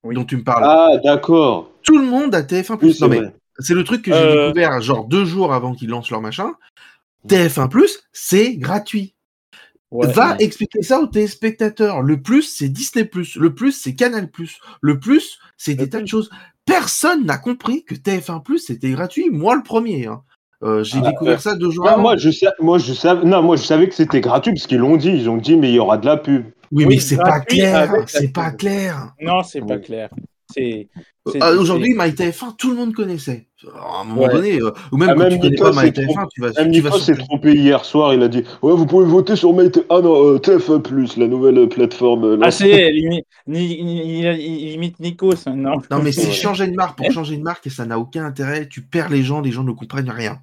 [0.03, 0.15] Oui.
[0.15, 0.63] dont tu me parles.
[0.65, 1.71] Ah d'accord.
[1.83, 2.93] Tout le monde a TF1 Oui, Plus.
[2.93, 3.21] c'est non mais
[3.59, 6.51] c'est le truc que j'ai Euh, découvert genre deux jours avant qu'ils lancent leur machin.
[7.27, 9.15] TF1 Plus, c'est gratuit.
[9.91, 12.01] Ouais, Va mais- expliquer ça aux téléspectateurs.
[12.01, 13.09] Le plus, c'est Disney+.
[13.37, 14.29] Le plus, c'est Canal+.
[14.81, 16.29] Le plus, c'est des tas de choses.
[16.65, 19.29] Personne n'a compris que TF1+, c'était gratuit.
[19.31, 20.07] Moi, le premier.
[20.07, 20.21] hein.
[20.63, 22.01] Euh, J'ai Ah, découvert euh, ça deux jours Ouais, avant.
[22.01, 24.77] moi je sais, moi je savais, non, moi je savais que c'était gratuit parce qu'ils
[24.79, 25.09] l'ont dit.
[25.09, 26.45] Ils ont dit mais il y aura de la pub.
[26.71, 27.93] Oui, Oui, mais c'est pas clair.
[28.07, 29.13] C'est pas clair.
[29.21, 30.09] Non, c'est pas clair.
[30.55, 30.87] C'est.
[31.27, 33.47] Euh, ah, Aujourd'hui, MyTF1, tout le monde connaissait.
[33.73, 34.31] À un moment Ouais.
[34.33, 36.47] donné, euh, ou même Ah, quand même tu connais pas c'est MyTF1, trop- tu vas,
[36.57, 37.23] Même tu vas Nico s'est sur...
[37.25, 38.13] trompé hier soir.
[38.13, 39.83] Il a dit ouais vous pouvez voter sur MyTF.
[39.89, 42.23] Ah non euh, TF1+, la nouvelle euh, plateforme.
[42.25, 45.81] euh, Ah, c'est limite, ni- ni- il, il imite Nikos maintenant.
[45.89, 48.67] Non, mais c'est changer de marque pour changer de marque et ça n'a aucun intérêt.
[48.69, 50.39] Tu perds les gens, les gens ne comprennent rien.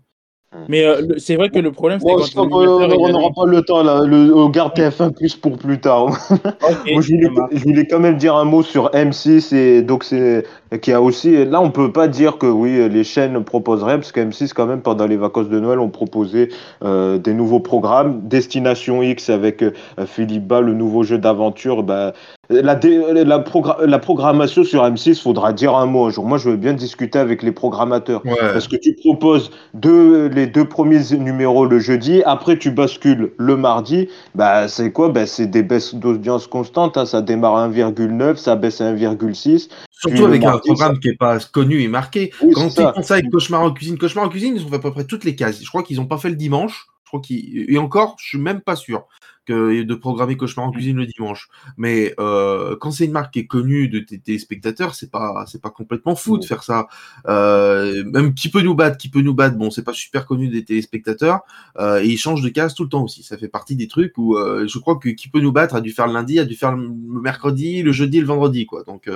[0.68, 3.14] Mais euh, c'est vrai que le problème, c'est Bon, quand je crois qu'on l'animateur, il
[3.14, 4.04] on n'aura pas le temps là.
[4.04, 6.06] Le, on garde TF1+ pour plus tard.
[6.30, 10.44] Moi, je voulais, je voulais quand même dire un mot sur M6 et donc c'est
[10.80, 14.20] qui a aussi là on peut pas dire que oui les chaînes proposeraient parce que
[14.20, 16.48] M6 quand même pendant les vacances de Noël ont proposé
[16.84, 19.72] euh, des nouveaux programmes Destination X avec euh,
[20.06, 22.12] Philippe Bas le nouveau jeu d'aventure bah,
[22.50, 22.78] la,
[23.24, 23.44] la,
[23.86, 27.18] la programmation sur M6 faudra dire un mot un jour moi je veux bien discuter
[27.18, 28.36] avec les programmateurs Ouais.
[28.52, 33.56] parce que tu proposes deux, les deux premiers numéros le jeudi, après tu bascules le
[33.56, 35.08] mardi, bah c'est quoi?
[35.08, 37.06] Bah, C'est des baisses d'audience constantes, hein.
[37.06, 39.68] ça démarre à 1,9, ça baisse à 1,6.
[40.02, 42.32] Surtout avec un programme qui est pas connu et marqué.
[42.42, 42.92] Oui, Quand c'est ils ça.
[42.94, 45.04] font ça avec Cauchemar en cuisine, Cauchemar en cuisine, ils ont fait à peu près
[45.06, 45.62] toutes les cases.
[45.62, 46.86] Je crois qu'ils n'ont pas fait le dimanche.
[47.04, 49.06] Je crois et encore, je suis même pas sûr
[49.44, 51.48] que de programmer Cauchemar en cuisine le dimanche.
[51.76, 55.60] Mais euh, quand c'est une marque qui est connue de tes téléspectateurs, c'est pas c'est
[55.60, 56.48] pas complètement fou de Oui.
[56.48, 56.86] faire ça.
[57.28, 59.56] Euh, même qui peut nous battre, qui peut nous battre.
[59.56, 61.40] Bon, c'est pas super connu des téléspectateurs
[61.78, 63.22] euh, et ils changent de case tout le temps aussi.
[63.24, 65.80] Ça fait partie des trucs où euh, je crois que qui peut nous battre a
[65.80, 66.88] dû faire le lundi, a dû faire le
[67.20, 68.84] mercredi, le jeudi, et le vendredi quoi.
[68.84, 69.08] Donc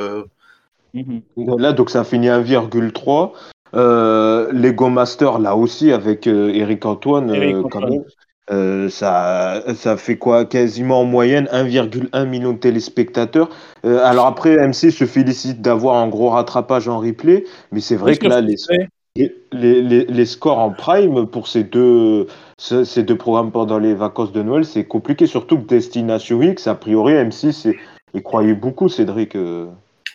[0.96, 1.58] Mhm.
[1.58, 3.32] Là, donc ça finit à 1,3.
[3.74, 7.90] Euh, Lego Master, là aussi, avec euh, Eric Antoine, Eric euh, quand Antoine.
[7.90, 8.04] même.
[8.52, 13.48] Euh, ça, ça fait quoi Quasiment en moyenne 1,1 million de téléspectateurs.
[13.84, 18.16] Euh, alors après, MC se félicite d'avoir un gros rattrapage en replay, mais c'est vrai
[18.16, 18.88] que là, les, Display.
[19.16, 23.78] les, les, les- les scores en prime pour ces deux, ce- ces deux programmes pendant
[23.80, 27.76] les vacances de Noël, c'est compliqué, surtout que Destination X, a priori, M6, c'est-
[28.14, 29.34] il croyait beaucoup, Cédric.
[29.34, 29.66] euh.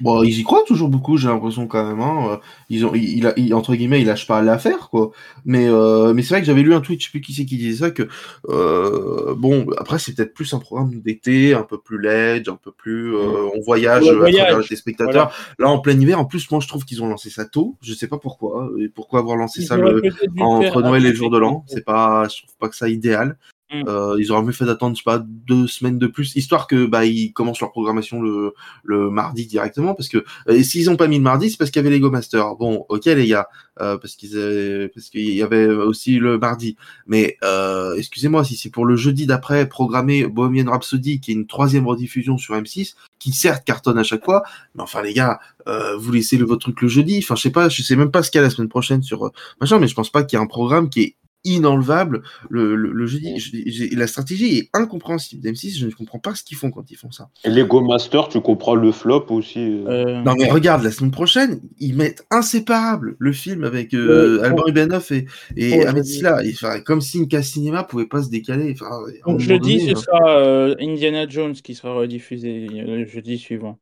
[0.02, 2.00] Bon, ils y croient toujours beaucoup, j'ai l'impression quand même.
[2.02, 2.28] Hein.
[2.32, 2.38] Euh,
[2.70, 5.12] Ils ont, il, il- il- entre guillemets, ils lâchent pas l'affaire, quoi.
[5.46, 7.46] Mais, euh, mais c'est vrai que j'avais lu un tweet, je sais plus qui c'est
[7.46, 8.08] qui disait ça, que
[8.50, 12.72] euh, bon, après c'est peut-être plus un programme d'été, un peu plus ledge, un peu
[12.72, 15.32] plus, euh, on voyage Ouais, à travers les spectateurs.
[15.60, 17.78] Là, en plein hiver, en plus, moi je trouve qu'ils ont lancé ça tôt.
[17.82, 20.02] Je sais pas pourquoi, et pourquoi avoir lancé Ils ça le,
[20.42, 21.64] entre Noël et le jour de l'an.
[21.68, 23.38] C'est pas, je trouve pas que ça idéal.
[23.72, 23.84] Mm.
[23.88, 26.86] Euh, ils auraient mieux fait d'attendre, je sais pas, deux semaines de plus, histoire que
[26.86, 28.54] bah ils commencent leur programmation le,
[28.84, 30.18] le mardi directement, parce que
[30.50, 32.56] euh, et s'ils ont pas mis le mardi, c'est parce qu'il y avait Lego Master.
[32.56, 33.48] Bon, ok les gars,
[33.80, 36.76] euh, parce qu'ils parce qu'il y avait aussi le mardi.
[37.08, 41.48] Mais euh, excusez-moi, si c'est pour le jeudi d'après programmer Bohemian Rhapsody, qui est une
[41.48, 44.44] troisième rediffusion sur M6, qui certes cartonne à chaque fois,
[44.76, 47.20] mais enfin les gars, euh, vous laissez le, votre truc le jeudi.
[47.24, 49.02] Enfin, je sais pas, je sais même pas ce qu'il y a la semaine prochaine
[49.04, 52.22] sur euh, machin, mais je pense pas qu'il y ait un programme qui est inenlevable
[52.50, 53.40] le, le, le jeudi.
[53.40, 56.98] Je- la stratégie est incompréhensible d'M6, je ne comprends pas ce qu'ils font quand ils
[56.98, 57.30] font ça.
[57.44, 59.60] Et Lego Master, tu comprends le flop aussi.
[59.60, 59.88] euh.
[59.88, 64.72] Euh, Non mais regarde, la semaine prochaine, ils mettent inséparable le film avec euh, Ouais,
[64.72, 65.26] Ivanov et,
[65.56, 66.04] et Ouais, Ahmed.
[66.04, 66.44] Silla.
[66.44, 68.74] Et, enfin, comme si une case cinéma pouvait pas se décaler.
[68.74, 68.90] Enfin,
[69.26, 70.02] Donc jeudi, donné, ce hein.
[70.06, 73.80] sera euh, Indiana Jones qui sera rediffusé le jeudi suivant.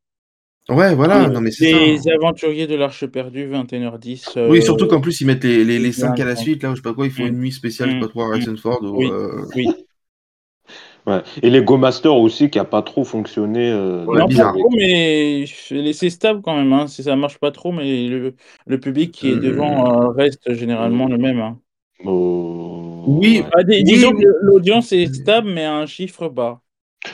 [0.69, 2.13] Ouais, voilà, Et non mais c'est Les ça.
[2.13, 4.33] aventuriers de l'Arche perdue, 21h10.
[4.37, 6.61] euh, Oui, surtout qu'en plus ils mettent les, les, les bien, cinq à la suite,
[6.63, 7.27] là, ou je sais pas quoi, ils font Mm.
[7.27, 8.25] une nuit spéciale, je sais pas trop, à.
[8.31, 8.79] Harrison Ford.
[8.83, 9.07] Ou, Oui.
[9.11, 9.67] euh, Oui.
[11.07, 11.21] Ouais.
[11.41, 13.71] Et Lego Master aussi, qui a pas trop fonctionné.
[13.71, 14.53] euh, Ouais, non, bizarre.
[14.53, 15.45] pas trop, mais
[15.93, 16.71] c'est stable quand même.
[16.73, 16.87] Hein.
[16.87, 18.35] Si ça marche pas trop, mais le,
[18.67, 21.39] le public qui est Euh, devant euh, reste généralement le même.
[21.39, 21.57] Hein.
[22.05, 23.49] oh, Oui, ouais.
[23.53, 26.61] Ah, dis- Oui, disons que l'audience est stable, mais à un chiffre bas.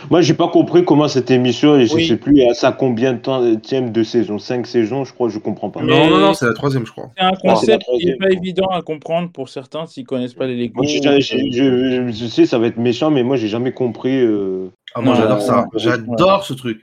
[0.09, 2.07] Moi, j'ai pas compris comment cette émission, et je Oui.
[2.07, 4.39] sais plus à sa combien de temps de saison?
[4.39, 5.81] 5 saisons, je crois, je comprends pas.
[5.81, 7.11] Mais- Non, non, non, c'est la troisième, je crois.
[7.15, 10.47] C'est un la concept qui n'est pas évident à comprendre pour certains s'ils connaissent pas
[10.47, 10.81] les Lego.
[10.81, 14.19] Moi, je, je sais, ça va être méchant, mais moi, j'ai jamais compris.
[14.19, 15.65] euh, Ah, moi, j'adore ça.
[15.75, 16.81] J'adore ce truc.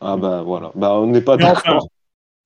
[0.00, 1.86] Ah bah voilà, bah on n'est pas d'accord.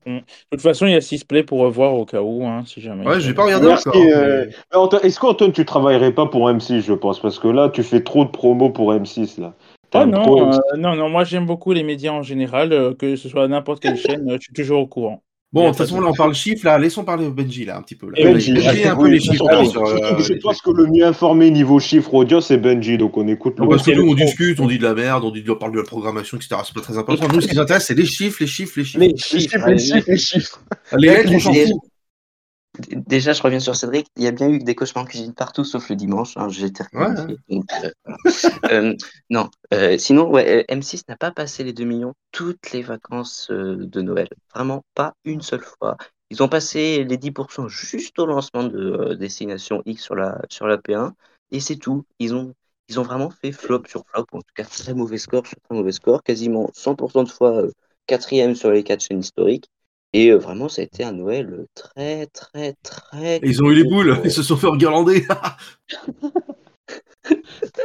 [0.04, 0.20] De
[0.52, 3.04] toute façon, il y a 6 play pour revoir au cas où, hein, si jamais.
[3.06, 3.88] Ouais, je vais pas regarder Merci.
[3.88, 4.02] encore.
[4.04, 7.82] euh, Antoine, Est-ce qu'Antoine, tu travaillerais pas pour M6, je pense, parce que là, tu
[7.82, 9.54] fais trop de promos pour M6 là.
[9.90, 10.54] Trop non, M6.
[10.54, 13.80] euh, non, non, moi j'aime beaucoup les médias en général, euh, que ce soit n'importe
[13.80, 15.22] quelle chaîne, euh, je suis toujours au courant.
[15.52, 16.76] Bon, de toute façon, là, on parle chiffres, là.
[16.76, 18.06] Laissons parler Benji, là, un petit peu.
[18.06, 18.12] Là.
[18.16, 19.46] Et Benji, Benji, ah, un peu les chiffres.
[19.46, 23.54] que je pense que le mieux informé niveau chiffre audience, c'est Benji, donc on écoute
[23.58, 23.64] le.
[23.64, 25.72] Non, parce que nous, on discute, on dit de la merde, on, dit, on parle
[25.72, 26.60] de la programmation, etc.
[26.64, 27.28] C'est pas très important.
[27.32, 29.00] Nous, ce qui nous intéresse, c'est les chiffres, les chiffres, les chiffres.
[29.00, 30.60] Les chiffres, les chiffres, les chiffres.
[30.98, 31.80] Les lettres, on s'en fout.
[32.90, 34.06] Déjà, je reviens sur Cédric.
[34.16, 36.36] Il y a bien eu des cauchemars en cuisine partout, sauf le dimanche.
[36.36, 36.48] hein,
[36.92, 37.06] Ouais,
[37.48, 37.90] donc, euh.
[38.70, 38.94] Euh,
[39.30, 43.50] non, euh, sinon, ouais, euh, M6 n'a pas passé les 2 millions toutes les vacances
[43.50, 44.28] de Noël.
[44.54, 45.96] Vraiment, pas une seule fois.
[46.30, 50.78] Ils ont passé les 10% juste au lancement de Destination X sur la, sur la
[50.78, 51.14] P1.
[51.52, 52.04] Et c'est tout.
[52.18, 52.52] Ils ont,
[52.88, 55.74] ils ont vraiment fait flop sur flop, en tout cas très mauvais score sur très
[55.76, 56.22] mauvais score.
[56.22, 57.62] Quasiment 100% de fois
[58.06, 59.68] quatrième sur les quatre chaînes historiques.
[60.16, 63.38] Et euh, vraiment, ça a été un Noël euh, très, très, très.
[63.42, 65.26] Ils ont eu les boules, ils se sont fait regarlander.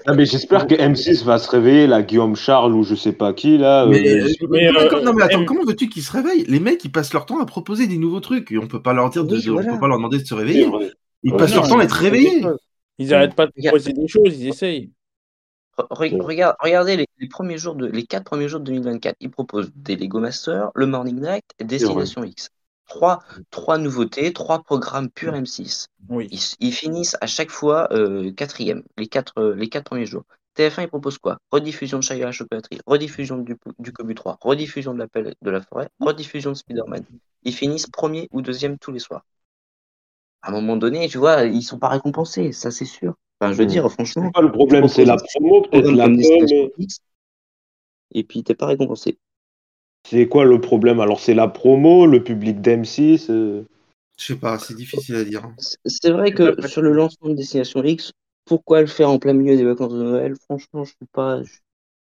[0.06, 3.34] Ah, mais j'espère que M6 va se réveiller, là, Guillaume Charles ou je sais pas
[3.34, 3.86] qui, là.
[3.86, 6.46] Mais, euh, euh, mais, euh, non, mais attends, M- comment veux-tu qu'ils se réveillent?
[6.48, 8.50] Les mecs, ils passent leur temps à proposer des nouveaux trucs.
[8.54, 10.34] Et on peut pas leur dire de, Oui, on peut pas leur demander de se
[10.34, 10.70] réveiller.
[11.24, 12.46] Ils Ouais, passent non, leur temps à être réveillés.
[12.98, 14.90] Ils arrêtent pas de proposer des choses, ils essayent.
[15.82, 19.18] Re- re- regarde, regardez les, les premiers jours de, les quatre premiers jours de 2024.
[19.20, 22.50] Ils proposent des Lego Masters, le Morning Night et Destination X.
[22.88, 23.20] Trois,
[23.52, 25.88] trois nouveautés, trois programmes pur M6.
[26.10, 26.28] Oui.
[26.32, 30.24] Ils, ils finissent à chaque fois euh, quatrième, les quatre, euh, les quatre premiers jours.
[30.56, 31.38] TF1, ils proposent quoi?
[31.52, 35.52] Rediffusion de Chaya à la chocolaterie, rediffusion du, du Cobu 3, rediffusion de l'appel de
[35.52, 37.06] la forêt, rediffusion de Spider-Man.
[37.44, 39.24] Ils finissent premier ou deuxième tous les soirs.
[40.44, 43.16] À un moment donné, tu vois, ils sont pas récompensés, ça c'est sûr.
[43.42, 46.28] Enfin, je veux dire, franchement, C'est pas le problème, c'est la promo, peut-être programme la
[46.28, 46.70] com.
[48.14, 49.18] Et puis t'es pas récompensé.
[50.08, 51.00] C'est quoi le problème?
[51.00, 53.64] Alors, c'est la promo, le public d'M6 euh,
[54.18, 55.50] Je sais pas, c'est difficile à dire.
[55.86, 58.12] C'est- vrai que sur le lancement de Destination X,
[58.46, 60.36] pourquoi le faire en plein milieu des vacances de Noël?
[60.46, 61.40] Franchement, je suis pas.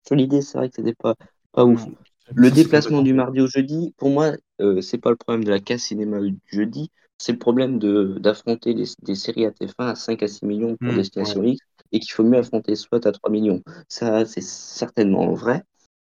[0.07, 1.15] Sur l'idée, c'est vrai que c'était pas,
[1.53, 1.87] pas ouf.
[2.35, 5.61] Le déplacement du mardi au jeudi, pour moi, euh, c'est pas le problème de la
[5.61, 6.91] casse cinéma du jeudi,
[7.21, 7.79] c'est le problème
[8.21, 11.61] d'affronter des, des séries à TF1 à 5 à 6 millions pour Mm, Destination X
[11.93, 13.63] et qu'il faut mieux affronter soit à 3 millions.
[13.89, 15.65] Ça, c'est certainement vrai.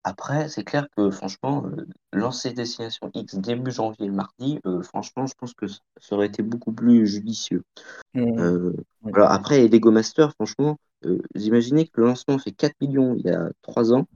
[0.05, 5.27] Après, c'est clair que franchement, euh, lancer Destination X début janvier le mardi, euh, franchement,
[5.27, 7.63] je pense que ça aurait été beaucoup plus judicieux.
[8.17, 8.73] Euh, Euh,
[9.03, 9.13] oui.
[9.13, 13.15] voilà, après, les Lego Masters, franchement, euh, vous imaginez que le lancement fait 4 millions
[13.17, 14.07] il y a 3 ans.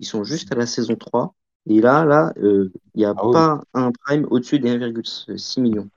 [0.00, 1.34] Ils sont juste à la saison 3.
[1.68, 3.30] Et là, là, il n'y a Ah oui.
[3.30, 5.90] pas un prime au-dessus des 1,6 millions.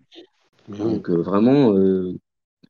[0.68, 1.04] Mais.
[1.04, 2.14] Donc, euh, vraiment, euh,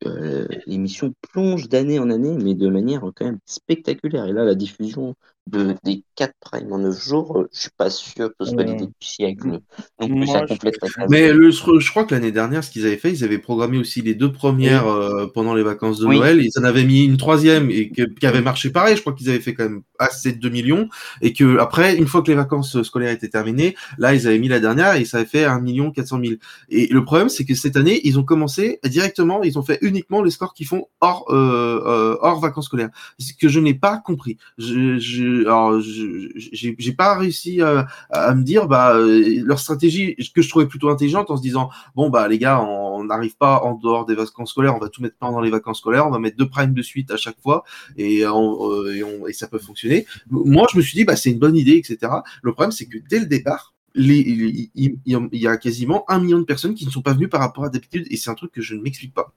[0.05, 4.25] euh, l'émission plonge d'année en année, mais de manière quand même spectaculaire.
[4.27, 5.15] Et là, la diffusion
[5.47, 8.63] de, des 4 primes en 9 jours, euh, je suis pas sûr que ce soit
[8.63, 9.59] l'idée du siècle.
[9.99, 11.05] Moi, ça je- pas.
[11.09, 14.01] Mais le, je crois que l'année dernière, ce qu'ils avaient fait, ils avaient programmé aussi
[14.01, 16.17] les deux premières euh, pendant les vacances de Oui.
[16.17, 16.41] Noël.
[16.41, 18.95] Ils en avaient mis une troisième et que- qui avait marché pareil.
[18.95, 20.87] Je crois qu'ils avaient fait quand même assez de 2 millions.
[21.21, 24.47] Et que après, une fois que les vacances scolaires étaient terminées, là, ils avaient mis
[24.47, 26.35] la dernière et ça avait fait 1 million 400 000.
[26.69, 30.21] Et le problème, c'est que cette année, ils ont commencé directement, ils ont fait uniquement
[30.23, 32.89] les scores qu'ils font hors, euh, euh, hors vacances scolaires.
[33.19, 34.37] Ce que je n'ai pas compris.
[34.57, 40.41] Je, je, alors, j'ai pas réussi à, à me dire, bah, euh, leur stratégie que
[40.41, 43.75] je trouvais plutôt intelligente en se disant, bon, bah, les gars, on n'arrive pas en
[43.75, 46.37] dehors des vacances scolaires, on va tout mettre pendant les vacances scolaires, on va mettre
[46.37, 47.63] deux primes de suite à chaque fois
[47.97, 50.05] et, euh, ça peut fonctionner.
[50.29, 52.11] Moi, je me suis dit, bah, c'est une bonne idée, etc.
[52.41, 54.69] Le problème, c'est que dès le départ, il
[55.33, 57.69] y a quasiment un million de personnes qui ne sont pas venues par rapport à
[57.69, 59.33] d'habitude et c'est un truc que je ne m'explique pas.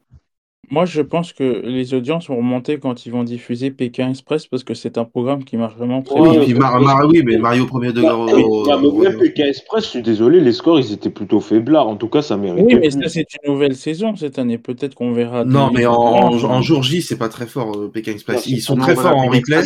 [0.69, 4.65] Moi, je pense que les audiences vont remonter quand ils vont diffuser Pékin Express parce
[4.65, 6.41] que c'est un programme qui marche vraiment très oui, bien.
[6.43, 8.09] et puis Mar- Mar- oui, mais Mario premier degré.
[8.09, 10.93] Bah, oui, au- bah, mais au- même Pékin Express, je suis désolé, les scores, ils
[10.93, 11.87] étaient plutôt faiblards.
[11.87, 13.01] En tout cas, ça méritait Oui, mais plus.
[13.03, 14.59] ça, c'est une nouvelle saison cette année.
[14.59, 15.45] Peut-être qu'on verra.
[15.45, 16.55] Non, mais en, en, différents.
[16.57, 18.47] en jour J, c'est pas très fort, euh, Pékin Express.
[18.47, 19.63] Ils sont très forts voilà, en replay.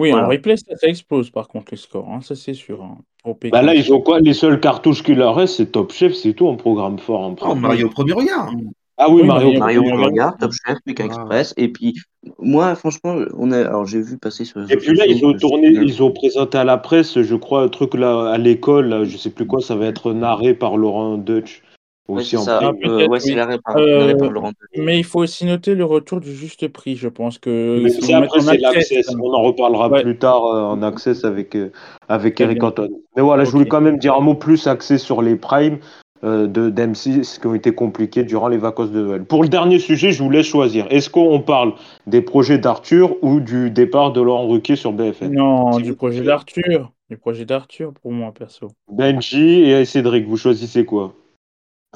[0.00, 2.08] Oui, en replay, ça, ça explose par contre les scores.
[2.10, 2.82] hein, Ça, c'est sûr.
[2.82, 4.18] hein, pour Pékin Bah là, ils ont quoi?
[4.18, 7.20] Les seules cartouches qu'il leur reste, c'est Top Chef, c'est tout en programme fort.
[7.20, 7.60] En Oh, programme.
[7.60, 8.50] Mario premier regard.
[8.96, 9.58] Ah oui, Oui, Mario.
[9.58, 9.82] Mario.
[9.82, 11.06] Mario Top Chef, Pékin Ah.
[11.06, 11.54] Express.
[11.56, 11.94] Et puis,
[12.38, 15.68] moi, franchement, on a, alors j'ai vu passer sur Et puis là, ils ont tourné,
[15.68, 19.30] ils ont présenté à la presse, je crois, un truc là à l'école, je sais
[19.30, 21.62] plus quoi, ça va être narré par Laurent Deutsch.
[22.06, 22.58] Ouais, aussi c'est en ça.
[22.58, 22.68] prime.
[22.84, 23.32] Euh, peut-être, ouais, c'est oui.
[23.32, 24.52] Euh, la répar Laurent.
[24.76, 28.12] Mais il faut aussi noter le retour du juste prix, je pense que Mais si
[28.12, 29.14] après, c'est access, l'access.
[29.18, 30.02] On en reparlera Ouais.
[30.02, 31.72] plus tard euh, en access avec, euh,
[32.10, 32.62] avec Eric.
[32.62, 32.88] Anton.
[33.16, 35.78] Mais voilà, je voulais quand même dire un mot plus axé sur les primes
[36.24, 39.24] euh, de d'M6 qui ont été compliqués durant les vacances de Noël.
[39.24, 40.86] Pour le dernier sujet, je vous laisse choisir.
[40.90, 41.74] Est-ce qu'on parle
[42.06, 46.22] des projets d'Arthur ou du départ de Laurent Ruquier sur BFM Non, Si du projet
[46.22, 46.90] d'Arthur.
[47.10, 48.68] Du projet d'Arthur pour moi, perso.
[48.90, 51.12] Benji et Cédric, vous choisissez quoi?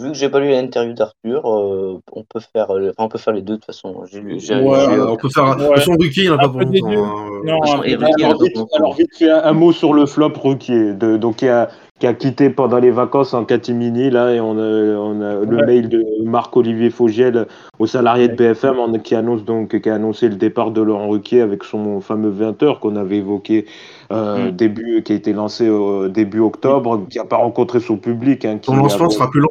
[0.01, 3.18] Vu que j'ai pas lu l'interview d'Arthur, euh, on peut faire, euh, enfin, on peut
[3.18, 4.05] faire les deux de toute façon.
[4.12, 5.57] J'ai lu, j'ai, Ouais, j'ai- Euh, on peut faire.
[5.59, 5.74] Ouais.
[5.76, 6.87] façon, Ruki, il n'y en a Un pas pour longtemps.
[6.87, 7.41] hein.
[7.45, 11.68] Non, il y alors vite, fait un, mot sur le flop Ruquier, donc qui a,
[11.99, 15.57] qui a quitté pendant les vacances en catimini là et on a, on a le
[15.57, 15.66] Ouais.
[15.66, 17.46] mail de Marc-Olivier Fogiel
[17.78, 18.34] aux salariés de.
[18.34, 22.01] BFM en- qui annonce donc qui a annoncé le départ de Laurent Ruquier avec son
[22.01, 23.66] fameux 20 heures qu'on avait évoqué
[24.12, 24.51] euh, Mm.
[24.53, 28.59] début qui a été lancé au début octobre, qui a pas rencontré son public, hein,
[28.59, 29.42] qui Son lancement a- sera plus.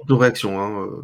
[0.46, 0.72] Hein.
[0.82, 1.02] euh.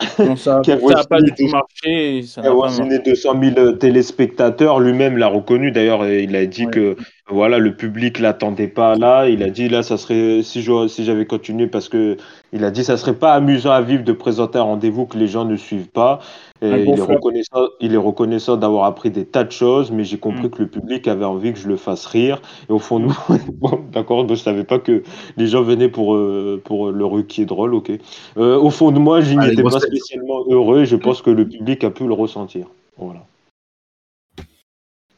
[0.28, 2.22] Non, ça Qui a n'a pas du tout marché.
[2.22, 2.80] Ça Il a n'a pas marché.
[2.82, 4.80] avoisiné 200 000 téléspectateurs.
[4.80, 5.70] Lui-même l'a reconnu.
[5.70, 6.70] D'ailleurs, il a dit Ouais.
[6.72, 6.96] que
[7.30, 9.28] voilà, le public l'attendait pas là.
[9.28, 12.18] Il a dit là, ça serait si je- si j'avais continué parce que
[12.52, 15.26] il a dit ça serait pas amusant à vivre de présenter un rendez-vous que les
[15.26, 16.20] gens ne suivent pas.
[16.62, 20.18] Et il est reconnaissant, il est reconnaissant d'avoir appris des tas de choses, mais j'ai
[20.18, 20.50] compris Mm.
[20.50, 22.40] que le public avait envie que je le fasse rire.
[22.68, 23.14] Et au fond, nous,
[23.54, 25.02] bon, d'accord, je savais pas que
[25.36, 27.90] les gens venaient pour euh, pour le Ruquier drôle, ok.
[28.36, 30.82] Euh, au fond de moi, je n'y Ah, les étais pas spécialement heureux.
[30.82, 32.66] Et je pense que le public a pu le ressentir.
[32.98, 33.20] Voilà.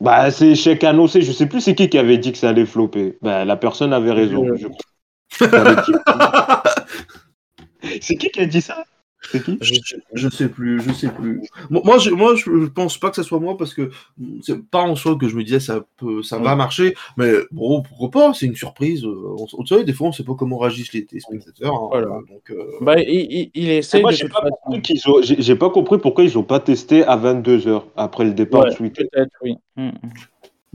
[0.01, 1.23] Bah, c'est échec annoncé.
[1.23, 3.17] Je sais plus c'est qui qui avait dit que ça allait flopper.
[3.23, 4.47] Bah, la personne avait raison.
[4.57, 4.67] Je-
[8.01, 8.85] C'est qui qui a dit ça?
[9.31, 9.75] C'est qui Je,
[10.15, 11.41] je sais plus, je sais plus.
[11.71, 13.91] Moi, moi, je, moi, je, pense pas que ça soit moi parce que
[14.43, 17.83] c'est pas en soi que je me disais ça peut, ça va marcher, mais bon,
[17.83, 19.05] pourquoi pas C'est une surprise.
[19.05, 21.75] euh, On, on savez, des fois, on sait pas comment réagissent les, les spectateurs.
[21.75, 22.07] hein, Voilà.
[22.07, 25.41] donc, euh, Bah, il, il, il essaie Moi, de j'ai pas, compris qu'ils ont- j'ai
[25.43, 28.75] j'ai pas compris pourquoi ils ont pas testé à 22h après le départ Ouais, de
[28.77, 29.05] ce week-end.
[29.13, 29.57] peut-être, oui.
[29.77, 29.91] Mm.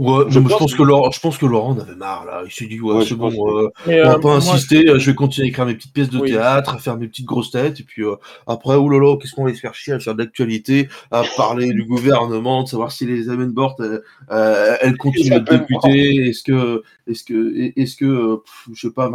[0.02, 1.96] Ouais, Je mais je, pense pense que- que Laurent, je pense que Laurent en avait
[1.96, 2.42] marre là.
[2.46, 4.90] Il s'est dit ouais, Ouais, c'est bon, euh, on euh, va pas moi, insister.
[4.90, 6.32] euh, Je vais continuer à écrire mes petites pièces de Oui.
[6.32, 8.16] théâtre, à faire mes petites grosses têtes, et puis euh,
[8.48, 11.84] après, oulala, qu'est-ce qu'on va se faire chier à faire de l'actualité, à parler du
[11.86, 14.00] gouvernement, de savoir si les Amenbort euh,
[14.32, 15.84] euh, elles continuent d'être Amenbort.
[15.84, 19.10] députées, est-ce que, est-ce que, est-ce que, euh, pff, je sais pas,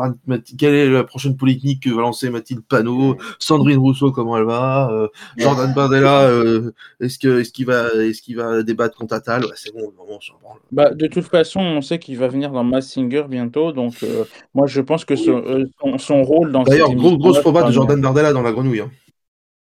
[0.58, 4.90] quelle est la prochaine polytechnique que va lancer Mathilde Panot, Sandrine Rousseau, comment elle va,
[4.92, 6.70] euh, Jordan Bardella, euh,
[7.00, 10.16] est-ce que, est-ce qu'il va, est-ce qu'il va débattre contre Attal, ouais, c'est bon, vraiment,
[10.16, 10.58] on s'en branle.
[10.76, 14.24] Bah, de toute façon, on sait qu'il va venir dans Mass Singer bientôt, donc euh,
[14.54, 17.62] moi je pense que son, euh, son, son rôle dans D'ailleurs, cette grosse, grosse proba
[17.62, 18.80] de Jordan Bardella dans la grenouille.
[18.80, 18.90] Hein.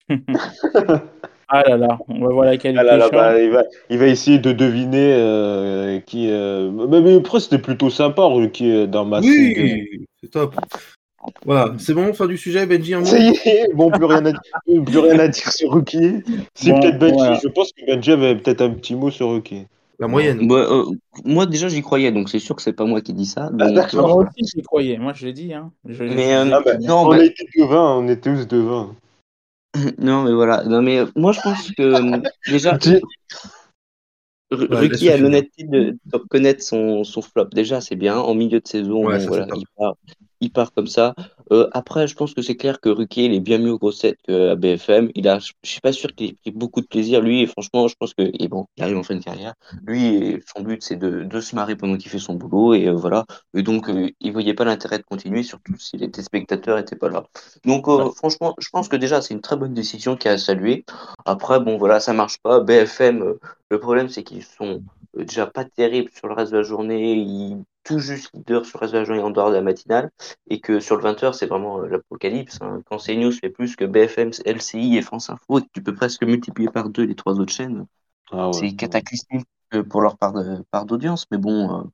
[1.56, 3.98] Ah là là, on va voir laquelle Ah là là, est bah, il, va, il
[4.00, 6.30] va essayer de deviner euh, qui.
[6.32, 9.62] euh, Mais, mais après, c'était plutôt sympa, Ruquier, dans ma single.
[9.62, 10.56] Oui, c'est top.
[11.46, 13.06] Voilà, c'est bon, fin du sujet, Benji, un mot?
[13.06, 14.42] Ça y est, bon, plus rien à, dire-
[14.86, 15.84] plus rien à dire sur.
[16.56, 17.40] Si, Bon, peut-être Benji, voilà.
[17.44, 19.68] je pense que Benji avait peut-être un petit mot sur Ruquier.
[20.00, 20.48] La moyenne.
[20.48, 20.86] Bah, euh,
[21.24, 23.46] moi, déjà, j'y croyais, donc c'est sûr que c'est pas moi qui dis ça.
[23.48, 24.08] Ah, Donc, d'accord.
[24.08, 25.54] Moi aussi, j'y croyais, moi je l'ai dit.
[25.54, 25.72] Hein.
[25.86, 28.96] Je- Mais, euh, Ah, bah, non, on bah- a été devin, on était tous devins.
[30.00, 30.64] non, mais voilà.
[30.64, 32.78] Non, mais euh, moi, je pense que euh, déjà,
[34.52, 37.46] Ouais, Ruki a l'honnêteté de, de reconnaître son, son flop.
[37.54, 38.20] Déjà, c'est bien.
[38.20, 39.96] En milieu de saison, Ouais, bon, ça, voilà, il, part,
[40.44, 41.16] il part comme ça.
[41.52, 44.56] Euh, après, je pense que c'est clair que il est bien mieux aux grossettes qu'à
[44.56, 45.10] BFM.
[45.16, 47.42] Il a, je suis pas sûr qu'il ait pris beaucoup de plaisir, lui.
[47.42, 49.54] Et franchement, je pense que, et bon, il arrive en fin de carrière.
[49.86, 52.74] Lui, son but, c'est de, de se marrer pendant qu'il fait son boulot.
[52.74, 53.26] Et euh, voilà.
[53.54, 57.10] Et donc, euh, il voyait pas l'intérêt de continuer, surtout si les téléspectateurs étaient pas
[57.10, 57.24] là.
[57.66, 57.86] Donc,
[58.16, 60.86] franchement, je pense que déjà, c'est une très bonne décision qui a à saluer.
[61.26, 62.60] Après, bon, voilà, ça marche pas.
[62.60, 63.36] BFM,
[63.70, 64.84] le problème, c'est qu'ils sont
[65.16, 67.14] déjà pas terribles sur le reste de la journée.
[67.14, 70.12] Ils tout juste leader sur la journée en dehors de la matinale.
[70.50, 72.60] Et que sur le 20h, c'est vraiment euh, l'apocalypse.
[72.62, 72.82] hein.
[72.86, 76.24] Quand CNews fait plus que BFM, LCI et France Info, et que tu peux presque
[76.24, 77.86] multiplier par deux les trois autres chaînes,
[78.32, 78.64] Ah ouais.
[78.64, 81.28] c'est cataclysmique euh, pour leur part de- part d'audience.
[81.32, 81.92] Mais bon,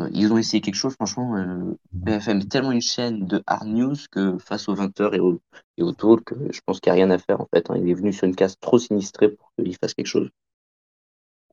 [0.00, 0.94] euh, ils ont essayé quelque chose.
[0.94, 5.20] Franchement, euh, BFM est tellement une chaîne de hard news que face aux 20h et
[5.20, 5.40] au,
[5.78, 7.70] et au talk, je pense qu'il n'y a rien à faire en fait.
[7.70, 7.76] hein.
[7.78, 10.30] Il est venu sur une case trop sinistrée pour qu'il fasse quelque chose.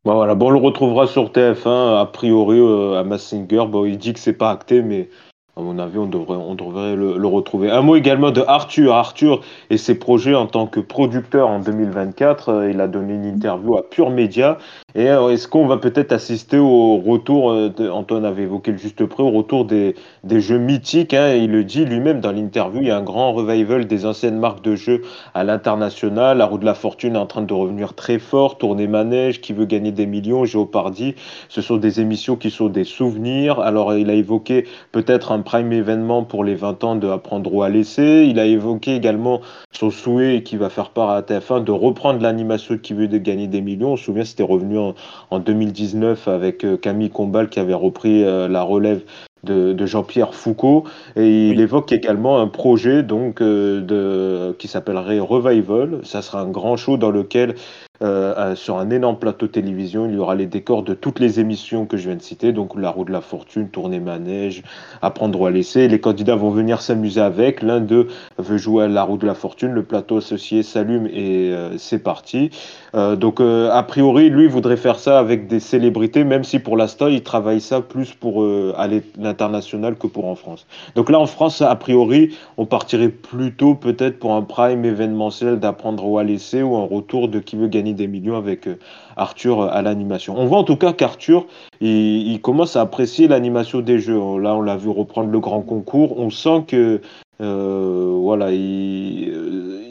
[0.07, 3.65] Bah bon, on le retrouvera sur TF1, a priori, euh, à Massinger.
[3.67, 5.09] Bon, il dit que c'est pas acté, mais
[5.57, 7.71] à mon avis, on devrait, le, retrouver.
[7.71, 8.93] Un mot également de Arthur.
[8.93, 9.41] Arthur
[9.71, 12.49] et ses projets en tant que producteur en 2024.
[12.49, 14.59] Euh, il a donné une interview à Pure Média.
[14.93, 19.03] Et euh, est-ce qu'on va peut-être assister au retour, euh, Antoine avait évoqué le juste
[19.05, 19.95] prix, au retour des,
[20.29, 23.87] jeux mythiques hein, Il le dit lui-même dans l'interview, il y a un grand revival
[23.87, 25.01] des anciennes marques de jeux
[25.33, 26.37] à l'international.
[26.37, 28.59] La roue de la fortune est en train de revenir très fort.
[28.59, 31.15] Tourner manège, qui veut gagner des millions, Géopardy.
[31.49, 33.59] Ce sont des émissions qui sont des souvenirs.
[33.59, 37.63] Alors, il a évoqué peut-être un prime événement pour les 20 ans de Apprendre ou
[37.63, 38.25] à laisser.
[38.29, 39.39] Il a évoqué également
[39.71, 43.47] son souhait, qui va faire part à TF1, de reprendre l'animation qui veut de gagner
[43.47, 43.93] des millions.
[43.93, 44.93] On se souvient, c'était revenu en,
[45.31, 49.03] en 2019 avec euh, Camille Combal qui avait repris euh, la relève
[49.43, 50.83] de, de Jean-Pierre Foucault
[51.15, 51.61] et il Oui.
[51.61, 56.01] évoque également un projet donc euh, de qui s'appellerait Revival.
[56.03, 57.55] Ça sera un grand show dans lequel
[58.01, 61.39] euh, euh, sur un énorme plateau télévision, il y aura les décors de toutes les
[61.39, 64.63] émissions que je viens de citer, donc La Roue de la Fortune, Tournée Manège,
[65.01, 65.87] Apprendre ou à laisser.
[65.87, 67.61] Les candidats vont venir s'amuser avec.
[67.61, 69.71] L'un d'eux veut jouer à La Roue de la Fortune.
[69.71, 72.51] Le plateau associé s'allume et euh, c'est parti.
[72.97, 76.77] Euh, donc, euh, a priori, lui voudrait faire ça avec des célébrités, même si pour
[76.77, 78.73] l'instant, il travaille ça plus pour euh,
[79.19, 80.65] l'international que pour en France.
[80.95, 86.17] Donc là, en France, a priori, on partirait plutôt peut-être pour un prime événementiel d'apprendre
[86.17, 88.67] à laisser ou un retour de qui veut gagner des millions avec
[89.15, 90.35] Arthur à l'animation.
[90.35, 91.45] On voit en tout cas qu'Arthur,
[91.81, 94.17] il, commence à apprécier l'animation des jeux.
[94.39, 96.17] Là, on l'a vu reprendre le grand concours.
[96.19, 97.01] On sent que
[97.39, 99.31] voilà, il,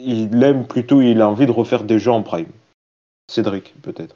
[0.05, 2.47] il aime plutôt, il a envie de refaire des jeux en prime.
[3.29, 4.15] Cédric, peut-être.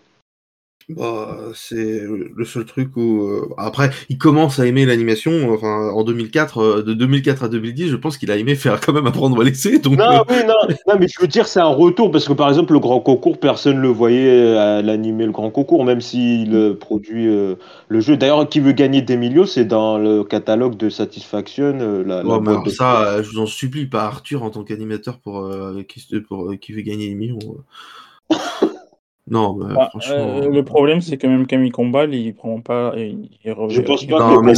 [0.89, 5.53] Bah, c'est le seul truc où euh, après il commence à aimer l'animation.
[5.53, 8.91] Enfin, en 2004, euh, de 2004 à 2010, je pense qu'il a aimé faire quand
[8.91, 9.79] même apprendre à laisser.
[9.79, 10.55] Donc, Non, euh, oui, non,
[10.87, 13.39] non, mais je veux dire, c'est un retour parce que par exemple, le grand concours,
[13.39, 17.55] personne ne le voyait à l'animer le grand concours, même s'il produit euh,
[17.87, 18.17] le jeu.
[18.17, 22.65] D'ailleurs, qui veut gagner des millions, c'est dans le catalogue de Satisfaction, euh, la, ouais,
[22.65, 26.51] de ça, je vous en supplie, pas Arthur en tant qu'animateur pour, euh, qui, pour
[26.51, 27.39] euh, qui veut gagner des millions.
[29.29, 29.33] euh.
[29.33, 30.15] non, mais Bah, franchement.
[30.15, 32.93] euh, le problème, c'est que même Camille Combal, il prend pas.
[32.97, 34.53] Il, il revient- Je pense pas Non, que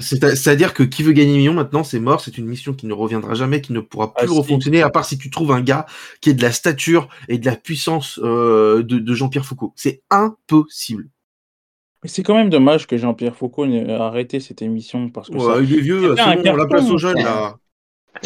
[0.00, 2.92] C'est-à-dire que qui veut gagner des millions maintenant, c'est mort, c'est une mission qui ne
[2.92, 4.36] reviendra jamais, qui ne pourra plus Ah, si.
[4.38, 5.86] refonctionner, à part si tu trouves un gars
[6.20, 9.72] qui ait de la stature et de la puissance euh, de, de Jean-Pierre Foucault.
[9.76, 11.08] C'est impossible.
[12.02, 15.56] Mais c'est quand même dommage que Jean-Pierre Foucault ait arrêté cette émission parce que ça.
[15.62, 17.56] Il est vieux, c'est un bon, on la place aux jeunes là.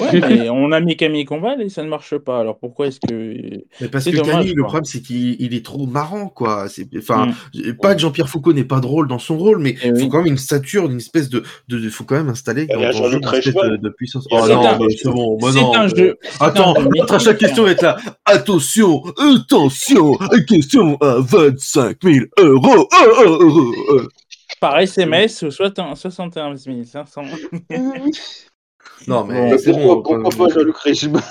[0.01, 2.41] Ouais, mais on a mis Camille Combal et ça ne marche pas.
[2.41, 3.63] Alors pourquoi est-ce que.
[3.81, 6.67] Mais parce que dommage, Camille, le problème, c'est qu'il il est trop marrant, quoi.
[6.99, 7.73] Enfin, Mm.
[7.81, 10.09] pas que Jean-Pierre Foucault n'est pas drôle dans son rôle, mais Eh il faut oui.
[10.09, 13.23] quand même une stature, une espèce de, de- faut quand même installer Il jeu Jean-Luc
[13.25, 14.27] une espèce de, de puissance.
[14.31, 15.75] Il Oh C'est non, un- c'est bon, non.
[15.75, 16.17] un jeu.
[16.39, 17.97] Attends, jeu à chaque question va être là.
[18.25, 22.89] Attention, attention, question à 25 000 euros.
[22.93, 24.09] euh, euh, euh.
[24.61, 27.23] Par SMS au 71 500.
[29.07, 30.23] Non, mais Bon, Mais c'est pourquoi, bon.
[30.23, 31.23] pourquoi pas Jean-Luc Reichmann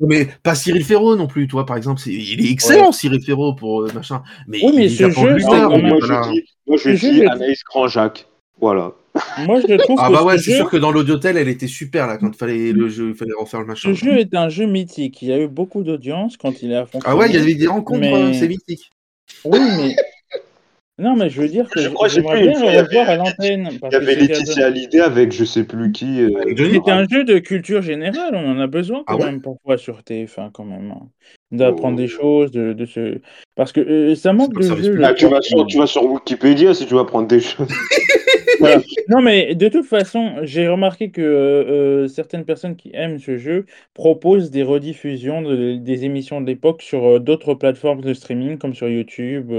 [0.00, 2.00] Mais pas Cyril Ferraud non plus, toi, par exemple.
[2.06, 4.22] Il est excellent, Cyril Ferraud, pour euh, machin.
[4.48, 6.22] Mais Oui, mais il ce jeu, Non, même- moi, voilà.
[6.26, 8.26] je dis, moi, je Le jeu, dis Anaïs Grand-Jacques.
[8.60, 8.92] Voilà.
[9.46, 11.48] Moi, je trouve Ah que bah ouais, ce c'est jeu, sûr que dans l'audiotel, elle
[11.48, 13.88] était super là quand il fallait le jeu, il fallait refaire le machin.
[13.88, 15.20] ce jeu est un jeu mythique.
[15.22, 17.00] Il y a eu beaucoup d'audience quand il est à fond.
[17.04, 18.90] Ah ouais, il y avait des rencontres, Mais- euh, c'est mythique.
[19.44, 19.96] Oui, mais.
[21.00, 23.68] Non, mais je veux dire que Je crois, plus, bien fois, le à avait- l'antenne.
[23.72, 26.20] Il y que avait c'était un jeu- Laetitia Hallyday avec je sais plus qui.
[26.20, 26.28] euh.
[26.56, 29.78] C'était un jeu de culture générale, on en a besoin quand Ah ouais même parfois
[29.78, 30.90] sur TF1 quand même.
[30.94, 31.08] hein.
[31.52, 32.00] D'apprendre Oh.
[32.00, 33.18] des choses, de, de se...
[33.56, 34.92] Parce que euh, ça manque de service jeux.
[34.92, 35.08] public.
[35.08, 37.66] le Ah, tu, vas sur, tu vas sur Wikipédia si tu vas prendre des choses.
[38.60, 38.82] Voilà.
[39.08, 43.66] Non mais de toute façon, j'ai remarqué que euh, certaines personnes qui aiment ce jeu
[43.94, 48.74] proposent des rediffusions de- des émissions de l'époque sur euh, d'autres plateformes de streaming comme
[48.74, 49.50] sur YouTube,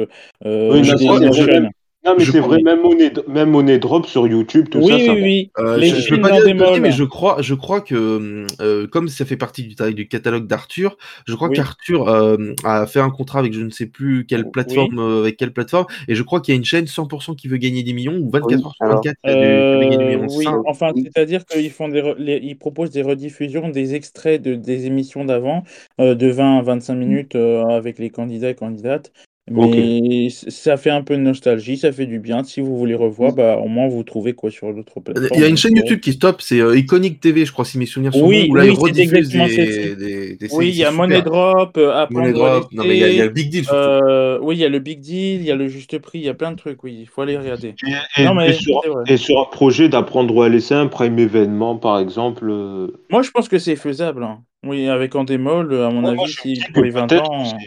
[0.45, 1.67] euh, Oui, je je-
[2.03, 5.05] Non, mais c'est vrai, même Money, même Money Drop sur YouTube, tout Oui, ça, oui,
[5.05, 5.51] ça oui.
[5.59, 6.79] Euh, Les je, je peux pas dire de démol.
[6.81, 10.97] mais je crois, je crois que euh, comme ça fait partie du, du catalogue d'Arthur,
[11.27, 11.55] je crois Oui.
[11.57, 14.51] qu'Arthur euh, a fait un contrat avec je ne sais plus quelle Oui.
[14.51, 17.47] plateforme, euh, avec quelle plateforme, et je crois qu'il y a une chaîne 100% qui
[17.47, 20.27] veut gagner des millions ou 24 Oui, sur alors, 24 qui veut gagner des millions.
[20.37, 21.03] oui, Ça, enfin, Oui.
[21.13, 25.23] c'est-à-dire qu'ils font des, re- les- ils proposent des rediffusions des extraits de, des émissions
[25.23, 25.63] d'avant,
[25.99, 29.11] euh, de 20 à 25 minutes euh, avec les candidats et candidates.
[29.49, 32.43] Mais ça fait un peu de nostalgie, ça fait du bien.
[32.43, 35.39] Si vous voulez revoir, bah, au moins vous trouvez quoi sur d'autres plateformes.
[35.39, 37.51] Il y a une chaîne Donc, YouTube qui est top, c'est euh, Iconic TV, je
[37.51, 39.95] crois, si mes souvenirs sont Oui, bons, où là oui, ils exactement des, celle-ci.
[39.95, 41.21] des, des Oui, il y a Money.
[41.21, 43.27] Drop, euh, Money Apprendre à Drop, non mais il y, a- il y a laisser,
[43.27, 45.67] le Big Deal euh, oui, il y a le Big Deal, il y a le
[45.67, 47.73] Juste Prix, il y a plein de trucs, oui, il faut aller regarder.
[48.17, 51.75] Et, Non, mais et sur, et un projet d'apprendre ou à laisser un prime événement,
[51.77, 52.47] par exemple.
[52.49, 54.23] euh, Moi, je pense que c'est faisable.
[54.23, 54.43] hein.
[54.63, 57.57] Oui, avec Endemol, à mon Ouais, moi, avis, pour les 20 peut-être ans.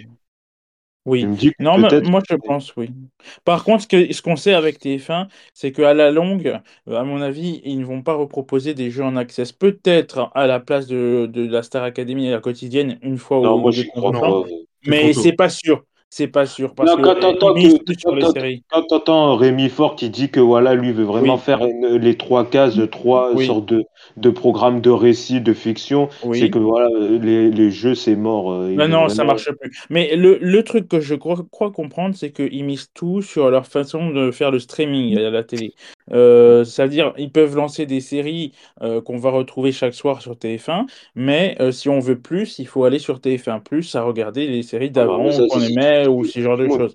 [1.05, 1.35] Oui.
[1.59, 2.91] Non, mais moi je pense oui.
[3.45, 7.05] Par contre, ce que- ce qu'on sait avec TF1, c'est qu'à la longue, euh, à
[7.05, 9.53] mon avis, ils ne vont pas reproposer des jeux en access.
[9.53, 13.57] Peut-être à la place de, de la Star Academy et la quotidienne, une fois Non,
[13.57, 14.45] ou moi, deux crois pas.
[14.87, 15.85] Mais c'est pas sûr.
[16.17, 16.77] C'est pas sûr.
[16.77, 17.15] Parce Non, que quand.
[18.71, 21.41] Quand t'entends Rémi Fort qui dit que voilà, lui veut vraiment Oui.
[21.41, 23.47] faire une- les trois cases, trois Oui.
[23.47, 23.83] sortes de,
[24.17, 26.39] de programmes de récits, de fiction, Oui.
[26.39, 26.89] c'est que voilà,
[27.21, 28.53] les, les jeux, c'est mort.
[28.53, 29.73] euh, il Non, non, ça marche plus.
[29.91, 33.67] Mais le, le truc que je crois, crois comprendre, c'est qu'ils misent tout sur leur
[33.67, 35.73] façon de faire le streaming à la télé.
[36.13, 38.53] Euh, c'est-à-dire, ils peuvent lancer des séries
[38.83, 42.67] euh, qu'on va retrouver chaque soir sur TF1, mais euh, si on veut plus, il
[42.67, 46.41] faut aller sur TF1+, à regarder les séries Ah bah, d'avant qu'on aimait ou ce
[46.41, 46.95] genre de choses.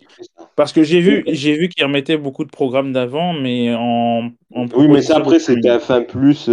[0.56, 4.66] Parce que j'ai vu, j'ai vu qu'ils remettaient beaucoup de programmes d'avant, mais en, en
[4.76, 5.80] Oui, mais ça après, c'est streaming.
[5.80, 6.50] TF1 plus.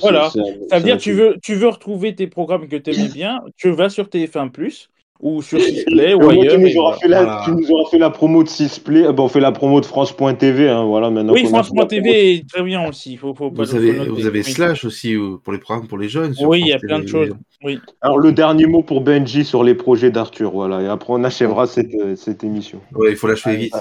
[0.00, 0.30] Voilà.
[0.30, 3.40] Ça c'est veut dire tu veux, tu veux retrouver tes programmes que tu aimais bien,
[3.56, 4.88] tu vas sur TF1+,
[5.20, 6.58] ou sur Sisplay, Euh, ou tu ailleurs.
[6.58, 6.98] nous, et auras voilà.
[7.00, 7.42] fait la, Voilà.
[7.44, 9.04] tu nous auras fait la promo de Sisplay.
[9.06, 10.68] Ah, bon, on fait la promo de France.tv.
[10.68, 11.88] Hein, voilà, maintenant Oui, qu'on a fait la franchement, promo.
[12.02, 13.12] TV est très bien aussi.
[13.12, 14.10] Il faut, faut pas Vous avez, noter.
[14.10, 14.44] vous avez Oui.
[14.52, 16.34] Slash aussi euh, pour les programmes pour les jeunes.
[16.34, 17.30] sur Oui, il y a plein de choses.
[17.64, 17.78] Oui.
[18.02, 20.50] Alors, le dernier mot pour Benji sur les projets d'Arthur.
[20.52, 22.80] Voilà, et après, on achèvera cette, euh, cette émission.
[22.94, 23.74] Ouais, il faut l'achever vite.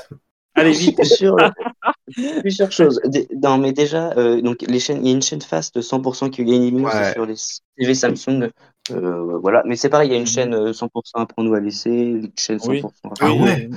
[0.58, 1.04] Allez, vite.
[1.04, 1.36] Sur
[2.42, 3.02] plusieurs choses.
[3.44, 6.46] Non, mais déjà, euh, donc les chaînes, il y a une chaîne fast 100% qui
[6.46, 7.12] gagne Ouais.
[7.14, 7.36] sur les
[7.78, 8.50] TV Samsung.
[8.92, 10.28] Euh, voilà, mais c'est pareil, il y a une Mhm.
[10.28, 13.18] chaîne euh, 100% apprends-nous à laisser, une chaîne 100% Oui.
[13.20, 13.70] Ah ouais.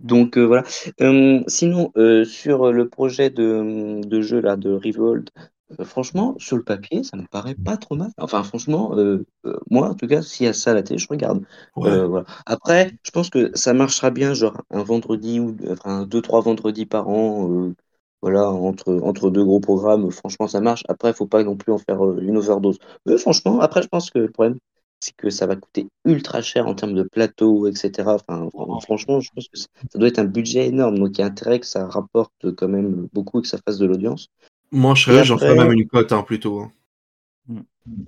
[0.00, 0.64] Donc euh, voilà.
[1.00, 5.30] Euh, sinon, euh, sur le projet de, de jeu là de Revolt,
[5.80, 8.10] euh, franchement, sur le papier, ça me paraît pas trop mal.
[8.18, 10.98] Enfin, franchement, euh, euh, moi en tout cas, s'il y a ça à la télé,
[10.98, 11.44] je regarde.
[11.76, 11.88] Ouais.
[11.88, 12.26] Euh, voilà.
[12.44, 16.86] Après, je pense que ça marchera bien, genre un vendredi ou enfin deux trois vendredis
[16.86, 17.70] par an.
[18.26, 20.84] Voilà, entre, entre deux gros programmes, franchement, ça marche.
[20.88, 22.78] Après, il faut pas non plus en faire euh, une overdose.
[23.06, 24.58] Mais franchement, après, je pense que le problème,
[25.00, 28.14] c'est que ça va coûter ultra cher en termes de plateau, etc.
[28.16, 30.98] Enfin, fran- franchement, je pense que ça doit être un budget énorme.
[30.98, 33.78] Donc, il y a intérêt que ça rapporte quand même beaucoup et que ça fasse
[33.78, 34.28] de l'audience.
[34.70, 36.60] Moi, je serais, j'en ferais même une cote hein, plutôt.
[36.60, 36.72] hein.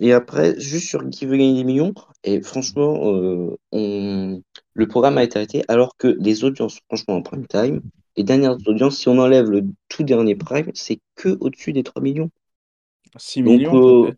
[0.00, 1.94] Et après, juste sur qui veut gagner des millions,
[2.24, 4.42] et franchement, euh, on...
[4.74, 7.80] le programme a été arrêté alors que les audiences, franchement, en prime time,
[8.18, 12.02] les dernières audiences, si on enlève le tout dernier prime, c'est que au-dessus des 3
[12.02, 12.30] millions.
[13.16, 14.12] 6 Donc, millions, euh.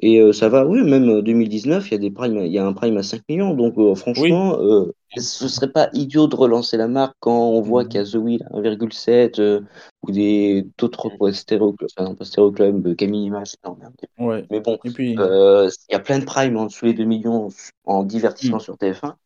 [0.00, 2.58] Et euh, ça va, oui, même euh, 2019, il y a des primes, il y
[2.58, 3.54] a un prime à 5 millions.
[3.54, 7.84] Donc, euh, franchement, euh, ce serait pas idiot de relancer la marque quand on voit
[7.84, 7.88] Mhm.
[7.88, 9.60] qu'il y a The Wheel à 1,7 euh,
[10.02, 13.94] ou des d'autres Stéréo Club, enfin Stéréo Club, euh, Camille Image, non, merde.
[14.18, 14.46] Ouais.
[14.50, 17.48] Mais bon, puis, euh, il y a plein de primes en dessous les 2 millions
[17.84, 19.16] en divertissement sur TF1.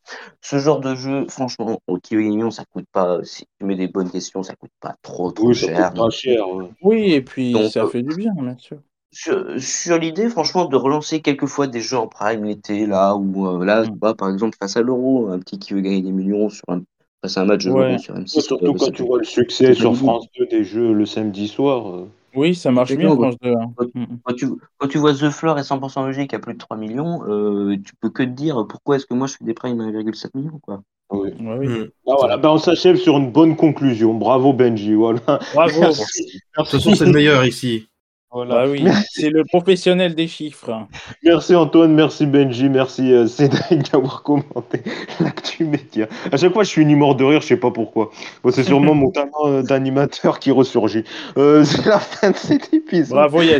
[0.40, 3.88] Ce genre de jeu, franchement, au Kiwi Million, ça coûte pas, si tu mets des
[3.88, 5.92] bonnes questions, ça coûte pas trop trop Oui, ça cher.
[5.92, 6.48] coûte pas cher.
[6.48, 6.70] ouais.
[6.82, 8.80] oui, et puis Donc, ça euh, fait du bien, bien sûr.
[9.12, 13.64] Sur, sur l'idée, franchement, de relancer quelquefois des jeux en prime l'été, là, ou euh,
[13.64, 13.86] là, Mm.
[13.92, 16.64] tu vois, par exemple, face à l'Euro, un petit qui veut gagner des millions sur
[16.68, 16.80] un,
[17.22, 17.88] face à un match de Ouais.
[17.88, 18.36] l'Euro sur M6.
[18.36, 21.46] Ouais, surtout euh, quand tu vois le succès sur France 2 des jeux le samedi
[21.48, 21.88] soir.
[21.88, 22.06] euh.
[22.34, 23.14] Oui, ça marche bien.
[23.14, 23.50] France 2.
[23.52, 23.70] hein.
[23.78, 23.86] Ouais.
[23.94, 24.06] Mhm.
[24.24, 24.46] Quand tu,
[24.78, 27.92] quand tu vois The Floor et 100% logique à plus de 3 millions, euh, tu
[28.00, 30.58] peux que te dire pourquoi est-ce que moi je fais des primes à 1,7 millions,
[30.62, 30.80] quoi.
[31.10, 31.28] Oui.
[31.38, 31.68] Ouais, oui.
[31.68, 31.88] Mm.
[32.08, 34.14] Ah, voilà, ben, on s'achève sur une bonne conclusion.
[34.14, 34.94] Bravo Benji.
[34.94, 35.20] Voilà.
[35.52, 35.80] Bravo.
[35.80, 36.24] Merci.
[36.24, 37.86] De toute façon, c'est le meilleur ici.
[38.34, 38.54] Voilà.
[38.54, 40.70] Bah oui, c'est le professionnel des chiffres.
[40.70, 40.88] hein.
[41.22, 44.82] merci Antoine, merci Benji, merci euh, Cédric d'avoir commenté
[45.20, 46.06] l'actu média.
[46.30, 48.10] À chaque fois, je suis une mort de rire, je sais pas pourquoi.
[48.42, 51.04] Bon, c'est sûrement mon talent euh, d'animateur qui ressurgit.
[51.36, 53.10] Euh, c'est la fin de cet épisode.
[53.10, 53.58] Bravo Et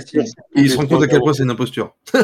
[0.54, 1.94] ils se rendent compte à quel point c'est une imposture.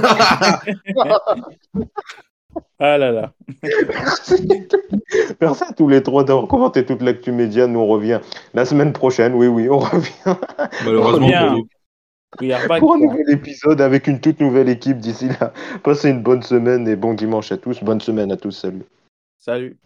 [2.80, 3.32] Ah là là.
[5.40, 7.66] Merci à tous les trois d'avoir commenté toute l'actu média.
[7.66, 8.20] Nous, on revient
[8.54, 9.34] la semaine prochaine.
[9.34, 10.38] Oui, oui, on revient
[10.84, 11.68] Malheureusement pour nous.
[12.40, 12.80] We are back.
[12.80, 13.06] pour un quoi.
[13.06, 15.52] nouvel épisode avec une toute nouvelle équipe d'ici là.
[15.82, 17.82] Passez une bonne semaine et bon dimanche à tous.
[17.82, 18.52] Bonne semaine à tous.
[18.52, 18.84] Salut.
[19.38, 19.78] Salut.